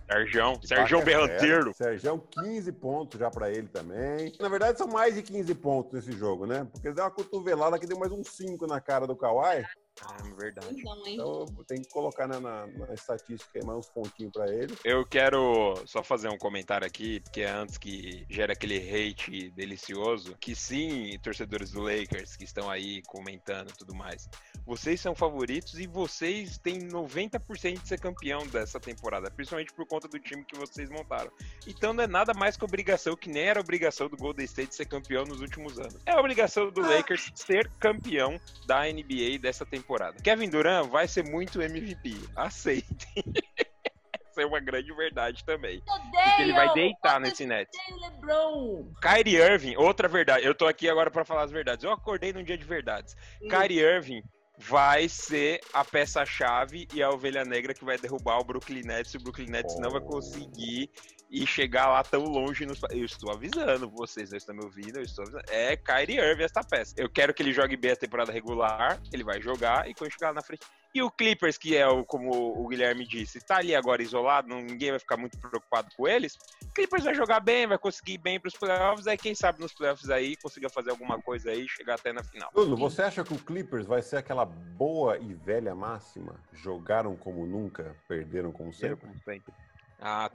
Serjão 0.67 0.99
Ibaka 0.99 1.11
é 1.11 1.27
Berranteiro. 1.27 1.73
Serjão, 1.73 2.17
15 2.19 2.71
pontos 2.71 3.19
já 3.19 3.29
pra 3.29 3.49
ele 3.51 3.67
também. 3.67 4.31
Na 4.39 4.47
verdade, 4.47 4.77
são 4.77 4.87
mais 4.87 5.13
de 5.15 5.21
15 5.21 5.53
pontos 5.55 5.91
nesse 5.93 6.11
jogo, 6.17 6.45
né? 6.45 6.65
Porque 6.71 6.87
ele 6.87 6.95
deu 6.95 7.03
uma 7.03 7.11
cotovelada 7.11 7.77
que 7.77 7.85
deu 7.87 7.99
mais 7.99 8.11
uns 8.11 8.29
5 8.29 8.65
na 8.67 8.79
cara 8.79 9.05
do 9.05 9.15
Kawhi. 9.15 9.65
Ah, 10.03 10.17
verdade. 10.37 10.83
Não, 10.83 11.05
hein? 11.07 11.13
Então 11.15 11.45
tem 11.67 11.81
que 11.81 11.89
colocar 11.89 12.27
na, 12.27 12.39
na- 12.39 12.67
na 12.67 12.93
estatística 12.93 13.59
aí 13.59 13.65
mais 13.65 13.79
uns 13.79 13.87
pontinhos 13.89 14.31
pra 14.33 14.45
ele. 14.53 14.75
Eu 14.83 15.05
quero 15.05 15.75
só 15.85 16.03
fazer 16.03 16.27
um 16.29 16.37
comentário 16.37 16.85
aqui, 16.85 17.19
porque 17.21 17.41
é 17.41 17.49
antes 17.49 17.77
que 17.77 18.25
gera 18.29 18.53
aquele 18.53 18.77
hate 18.77 19.49
delicioso, 19.51 20.35
que 20.39 20.53
sim, 20.55 21.17
torcedores 21.23 21.71
do 21.71 21.81
Lakers 21.81 22.35
que 22.35 22.43
estão 22.43 22.69
aí 22.69 23.01
comentando 23.03 23.69
e 23.69 23.73
tudo 23.77 23.95
mais, 23.95 24.29
vocês 24.65 24.99
são 24.99 25.15
favoritos 25.15 25.79
e 25.79 25.87
vocês 25.87 26.57
têm 26.57 26.79
90% 26.89 27.81
de 27.81 27.87
ser 27.87 27.99
campeão 27.99 28.45
dessa 28.47 28.79
temporada, 28.79 29.31
principalmente 29.31 29.71
por 29.73 29.85
conta 29.87 30.07
do 30.07 30.19
time 30.19 30.43
que 30.43 30.57
vocês 30.57 30.89
montaram. 30.89 31.31
Então 31.65 31.93
não 31.93 32.03
é 32.03 32.07
nada 32.07 32.33
mais 32.33 32.57
que 32.57 32.65
obrigação, 32.65 33.15
que 33.15 33.29
nem 33.29 33.43
era 33.43 33.59
obrigação 33.61 34.09
do 34.09 34.17
Golden 34.17 34.45
State 34.45 34.75
ser 34.75 34.85
campeão 34.85 35.23
nos 35.23 35.39
últimos 35.41 35.79
anos. 35.79 35.97
É 36.05 36.11
a 36.11 36.19
obrigação 36.19 36.69
do 36.69 36.81
Lakers 36.81 37.31
ser 37.35 37.69
campeão 37.79 38.39
da 38.67 38.83
NBA 38.83 39.37
dessa 39.39 39.65
temporada. 39.65 39.84
Kevin 40.23 40.49
Durant 40.49 40.89
vai 40.89 41.07
ser 41.07 41.23
muito 41.23 41.61
MVP, 41.61 42.15
aceitem. 42.35 42.95
Essa 44.35 44.41
é 44.41 44.45
uma 44.45 44.59
grande 44.59 44.93
verdade 44.93 45.45
também. 45.45 45.81
Porque 45.81 46.41
ele 46.41 46.51
vai 46.51 46.73
deitar 46.73 47.21
nesse. 47.21 47.45
LeBron. 47.45 48.91
Kyrie 49.01 49.37
Irving, 49.37 49.77
outra 49.77 50.09
verdade. 50.09 50.45
Eu 50.45 50.53
tô 50.53 50.67
aqui 50.67 50.89
agora 50.89 51.09
pra 51.09 51.23
falar 51.23 51.43
as 51.43 51.51
verdades. 51.51 51.85
Eu 51.85 51.91
acordei 51.91 52.33
num 52.33 52.43
dia 52.43 52.57
de 52.57 52.65
verdades. 52.65 53.15
Hum. 53.41 53.47
Kyrie 53.47 53.79
Irving 53.79 54.21
vai 54.57 55.09
ser 55.09 55.59
a 55.73 55.83
peça-chave 55.83 56.87
e 56.93 57.03
a 57.03 57.09
ovelha 57.09 57.43
negra 57.43 57.73
que 57.73 57.85
vai 57.85 57.97
derrubar 57.97 58.39
o 58.39 58.43
Brooklyn 58.43 58.83
Nets. 58.83 59.13
E 59.13 59.17
o 59.17 59.19
Brooklyn 59.21 59.49
Nets 59.49 59.77
não 59.79 59.91
vai 59.91 60.01
conseguir 60.01 60.89
ir 61.29 61.47
chegar 61.47 61.87
lá 61.87 62.03
tão 62.03 62.23
longe. 62.23 62.65
Nos... 62.65 62.81
Eu 62.91 63.05
estou 63.05 63.31
avisando 63.31 63.89
vocês, 63.89 64.29
não 64.29 64.37
estão 64.37 64.55
me 64.55 64.63
ouvindo? 64.63 64.97
Eu 64.97 65.03
estou 65.03 65.23
avisando. 65.23 65.45
É 65.49 65.75
Kyrie 65.75 66.19
Irving 66.19 66.43
essa 66.43 66.63
peça. 66.63 66.93
Eu 66.97 67.09
quero 67.09 67.33
que 67.33 67.43
ele 67.43 67.53
jogue 67.53 67.75
bem 67.75 67.91
a 67.91 67.95
temporada 67.95 68.31
regular. 68.31 69.01
Ele 69.11 69.23
vai 69.23 69.41
jogar 69.41 69.89
e 69.89 69.93
quando 69.93 70.11
chegar 70.11 70.27
lá 70.27 70.35
na 70.35 70.41
frente. 70.41 70.65
E 70.95 71.03
o 71.03 71.11
Clippers, 71.11 71.57
que 71.57 71.75
é 71.75 71.85
o, 71.85 72.05
como 72.05 72.31
o 72.31 72.65
Guilherme 72.69 73.05
disse, 73.05 73.45
tá 73.45 73.57
ali 73.57 73.75
agora 73.75 74.01
isolado, 74.01 74.47
ninguém 74.47 74.91
vai 74.91 74.99
ficar 74.99 75.17
muito 75.17 75.37
preocupado 75.37 75.89
com 75.97 76.07
eles. 76.07 76.37
O 76.63 76.73
Clippers 76.73 77.03
vai 77.03 77.13
jogar 77.13 77.41
bem, 77.41 77.67
vai 77.67 77.77
conseguir 77.77 78.13
ir 78.13 78.17
bem 78.17 78.39
pros 78.39 78.53
playoffs, 78.53 79.05
aí 79.05 79.17
quem 79.17 79.35
sabe 79.35 79.59
nos 79.59 79.73
playoffs 79.73 80.09
aí 80.09 80.37
consiga 80.37 80.69
fazer 80.69 80.91
alguma 80.91 81.21
coisa 81.21 81.51
aí 81.51 81.65
e 81.65 81.67
chegar 81.67 81.95
até 81.95 82.13
na 82.13 82.23
final. 82.23 82.49
Bruno, 82.53 82.77
você 82.77 83.01
acha 83.01 83.25
que 83.25 83.33
o 83.33 83.37
Clippers 83.37 83.85
vai 83.85 84.01
ser 84.01 84.15
aquela 84.15 84.45
boa 84.45 85.17
e 85.17 85.33
velha 85.33 85.75
máxima? 85.75 86.39
Jogaram 86.53 87.17
como 87.17 87.45
nunca, 87.45 87.93
perderam 88.07 88.53
como 88.53 88.71
Sempre, 88.71 88.87
sempre? 88.87 89.07
como 89.07 89.19
sempre. 89.19 89.53
Ah, 90.07 90.29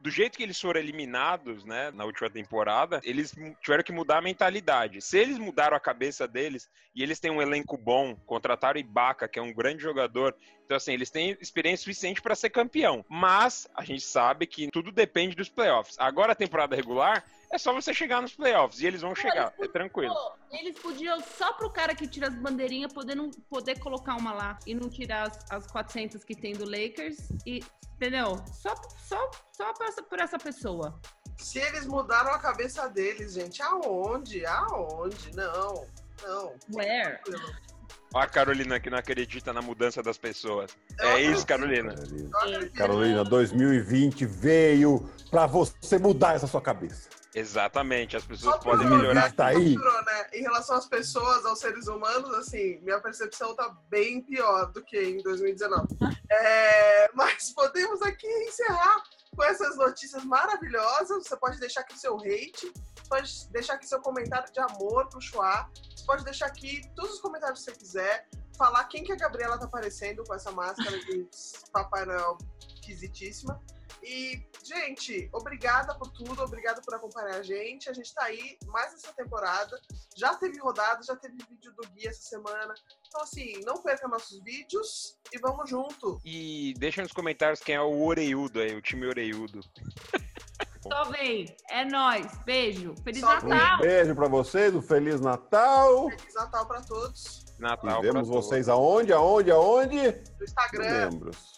Do 0.00 0.10
jeito 0.10 0.38
que 0.38 0.42
eles 0.42 0.58
foram 0.58 0.80
eliminados, 0.80 1.66
né, 1.66 1.90
na 1.90 2.02
última 2.06 2.30
temporada, 2.30 2.98
eles 3.04 3.34
tiveram 3.60 3.84
que 3.84 3.92
mudar 3.92 4.18
a 4.18 4.22
mentalidade. 4.22 5.02
Se 5.02 5.18
eles 5.18 5.36
mudaram 5.36 5.76
a 5.76 5.80
cabeça 5.80 6.26
deles 6.26 6.66
e 6.94 7.02
eles 7.02 7.20
têm 7.20 7.30
um 7.30 7.42
elenco 7.42 7.76
bom, 7.76 8.16
contrataram 8.24 8.80
Ibaka, 8.80 9.28
que 9.28 9.38
é 9.38 9.42
um 9.42 9.52
grande 9.52 9.82
jogador, 9.82 10.34
então 10.64 10.78
assim, 10.78 10.94
eles 10.94 11.10
têm 11.10 11.36
experiência 11.42 11.84
suficiente 11.84 12.22
para 12.22 12.34
ser 12.34 12.48
campeão. 12.48 13.04
Mas 13.06 13.68
a 13.74 13.84
gente 13.84 14.00
sabe 14.00 14.46
que 14.46 14.70
tudo 14.70 14.90
depende 14.90 15.36
dos 15.36 15.50
playoffs. 15.50 15.94
Agora 15.98 16.32
a 16.32 16.36
temporada 16.36 16.74
regular 16.74 17.22
é 17.52 17.58
só 17.58 17.72
você 17.72 17.92
chegar 17.92 18.22
nos 18.22 18.34
playoffs 18.34 18.80
e 18.80 18.86
eles 18.86 19.02
vão 19.02 19.14
chegar, 19.14 19.52
é 19.60 19.68
tranquilo. 19.68 20.14
Pô, 20.14 20.32
eles 20.50 20.78
podiam, 20.78 21.20
só 21.20 21.52
pro 21.52 21.70
cara 21.70 21.94
que 21.94 22.06
tira 22.06 22.28
as 22.28 22.34
bandeirinhas, 22.34 22.90
poder, 22.90 23.14
não, 23.14 23.30
poder 23.50 23.78
colocar 23.78 24.16
uma 24.16 24.32
lá 24.32 24.58
e 24.66 24.74
não 24.74 24.88
tirar 24.88 25.28
as, 25.28 25.38
as 25.50 25.66
400 25.66 26.24
que 26.24 26.34
tem 26.34 26.54
do 26.54 26.64
Lakers. 26.64 27.18
E, 27.46 27.62
entendeu? 27.94 28.42
Só, 28.50 28.74
só, 29.06 29.30
só 29.52 29.72
por, 29.74 29.86
essa, 29.86 30.02
por 30.02 30.18
essa 30.18 30.38
pessoa. 30.38 30.98
Se 31.36 31.58
eles 31.58 31.86
mudaram 31.86 32.32
a 32.32 32.38
cabeça 32.38 32.88
deles, 32.88 33.34
gente, 33.34 33.60
aonde? 33.62 34.46
Aonde? 34.46 35.36
Não, 35.36 35.86
não. 36.22 36.54
Where? 36.74 37.20
Ó 38.14 38.18
a 38.20 38.26
Carolina 38.26 38.78
que 38.78 38.90
não 38.90 38.98
acredita 38.98 39.52
na 39.52 39.60
mudança 39.60 40.02
das 40.02 40.16
pessoas. 40.16 40.74
Eu 40.98 41.06
É 41.06 41.10
acredito, 41.12 41.36
isso, 41.36 41.46
Carolina. 41.46 41.94
Carolina. 41.94 42.30
eu 42.32 42.38
acredito. 42.38 42.76
Carolina, 42.76 43.24
2020 43.24 44.26
veio 44.26 45.10
pra 45.30 45.46
você 45.46 45.98
mudar 45.98 46.34
essa 46.34 46.46
sua 46.46 46.60
cabeça. 46.60 47.08
Exatamente, 47.34 48.16
as 48.16 48.24
pessoas 48.24 48.62
podem 48.62 48.88
melhorar. 48.88 49.32
Tá 49.32 49.46
aí. 49.46 49.74
né? 49.76 50.26
Em 50.34 50.42
relação 50.42 50.76
às 50.76 50.86
pessoas, 50.86 51.46
aos 51.46 51.58
seres 51.58 51.86
humanos, 51.86 52.32
assim, 52.34 52.78
minha 52.82 53.00
percepção 53.00 53.54
tá 53.54 53.74
bem 53.88 54.22
pior 54.22 54.70
do 54.72 54.82
que 54.84 55.00
em 55.00 55.22
2019. 55.22 55.86
É, 56.30 57.10
mas 57.14 57.50
podemos 57.50 58.02
aqui 58.02 58.26
encerrar 58.26 59.02
com 59.34 59.42
essas 59.44 59.76
notícias 59.76 60.24
maravilhosas. 60.24 61.26
Você 61.26 61.36
pode 61.36 61.58
deixar 61.58 61.80
aqui 61.80 61.98
seu 61.98 62.16
hate, 62.16 62.72
pode 63.08 63.48
deixar 63.50 63.74
aqui 63.74 63.86
seu 63.86 64.00
comentário 64.00 64.52
de 64.52 64.60
amor 64.60 65.08
pro 65.08 65.20
Chua. 65.20 65.68
Você 65.94 66.04
pode 66.04 66.24
deixar 66.24 66.46
aqui 66.46 66.82
todos 66.94 67.14
os 67.14 67.20
comentários 67.20 67.60
que 67.60 67.64
você 67.70 67.78
quiser. 67.78 68.28
Falar 68.58 68.84
quem 68.84 69.02
que 69.02 69.12
a 69.12 69.16
Gabriela 69.16 69.58
tá 69.58 69.64
aparecendo 69.64 70.22
com 70.24 70.34
essa 70.34 70.52
máscara 70.52 70.98
de 70.98 71.26
Papai 71.72 72.04
Noel 72.04 72.36
esquisitíssima. 72.60 73.58
E, 74.04 74.42
gente, 74.64 75.30
obrigada 75.32 75.94
por 75.94 76.10
tudo, 76.10 76.42
obrigada 76.42 76.80
por 76.82 76.94
acompanhar 76.94 77.36
a 77.36 77.42
gente. 77.42 77.88
A 77.88 77.92
gente 77.92 78.12
tá 78.12 78.24
aí 78.24 78.58
mais 78.66 78.92
essa 78.94 79.12
temporada. 79.12 79.78
Já 80.16 80.34
teve 80.34 80.58
rodada, 80.58 81.02
já 81.02 81.14
teve 81.16 81.36
vídeo 81.48 81.72
do 81.74 81.88
Gui 81.90 82.08
essa 82.08 82.22
semana. 82.22 82.74
Então, 83.06 83.22
assim, 83.22 83.60
não 83.64 83.80
perca 83.82 84.08
nossos 84.08 84.42
vídeos 84.42 85.16
e 85.32 85.38
vamos 85.38 85.70
junto. 85.70 86.20
E 86.24 86.74
deixa 86.78 87.00
nos 87.02 87.12
comentários 87.12 87.60
quem 87.60 87.76
é 87.76 87.80
o 87.80 88.02
Oreiudo 88.02 88.60
aí, 88.60 88.74
o 88.74 88.82
time 88.82 89.06
Oreiudo. 89.06 89.60
Só 90.82 91.04
vem. 91.12 91.54
É 91.70 91.84
nóis. 91.84 92.26
Beijo. 92.44 92.94
Feliz 93.04 93.20
Só 93.20 93.38
Um 93.38 93.48
Natal. 93.48 93.78
beijo 93.78 94.14
pra 94.16 94.26
vocês, 94.28 94.74
um 94.74 94.82
Feliz 94.82 95.20
Natal. 95.20 96.08
Feliz 96.10 96.34
Natal 96.34 96.66
pra 96.66 96.80
todos. 96.82 97.44
E 97.56 97.62
Natal. 97.62 98.00
vemos 98.02 98.26
pra 98.28 98.32
todos. 98.32 98.46
vocês 98.46 98.68
aonde, 98.68 99.12
aonde, 99.12 99.50
aonde? 99.52 99.96
No 100.38 100.44
Instagram. 100.44 101.10
Membros. 101.10 101.52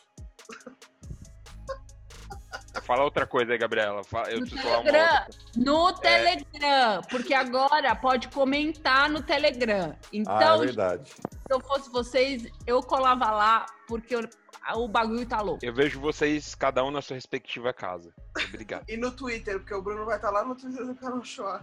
Fala 2.84 3.02
outra 3.04 3.26
coisa 3.26 3.52
aí, 3.52 3.58
Gabriela. 3.58 4.04
Fala- 4.04 4.30
eu 4.30 4.40
No 4.40 4.46
Telegram. 4.46 5.26
No 5.56 5.88
É. 5.88 5.92
Telegram. 5.94 7.02
Porque 7.10 7.32
agora 7.34 7.96
pode 7.96 8.28
comentar 8.28 9.08
no 9.08 9.22
Telegram. 9.22 9.90
Ah, 9.92 10.06
é 10.12 10.16
Então, 10.16 10.58
verdade. 10.60 11.10
se 11.10 11.20
eu 11.50 11.60
fosse 11.60 11.90
vocês, 11.90 12.46
eu 12.66 12.82
colava 12.82 13.30
lá, 13.30 13.66
porque 13.88 14.14
eu- 14.14 14.28
o 14.76 14.86
bagulho 14.88 15.26
tá 15.26 15.40
louco. 15.40 15.64
Eu 15.64 15.72
vejo 15.74 15.98
vocês, 16.00 16.54
cada 16.54 16.84
um 16.84 16.90
na 16.90 17.00
sua 17.00 17.14
respectiva 17.14 17.72
casa. 17.72 18.12
Obrigado. 18.48 18.84
E 18.88 18.96
no 18.96 19.10
Twitter, 19.10 19.58
porque 19.58 19.74
o 19.74 19.80
Bruno 19.82 20.04
vai 20.04 20.16
estar 20.16 20.30
lá 20.30 20.44
no 20.44 20.54
Twitter 20.54 20.84
do 20.86 20.94
canal 20.94 21.24
Show. 21.24 21.58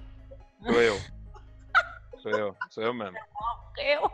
Sou 0.63 0.81
eu. 0.81 0.99
Sou 2.21 2.31
eu. 2.31 2.55
Sou 2.69 2.83
eu 2.83 2.93
mesmo. 2.93 3.17
Eu. 3.79 4.11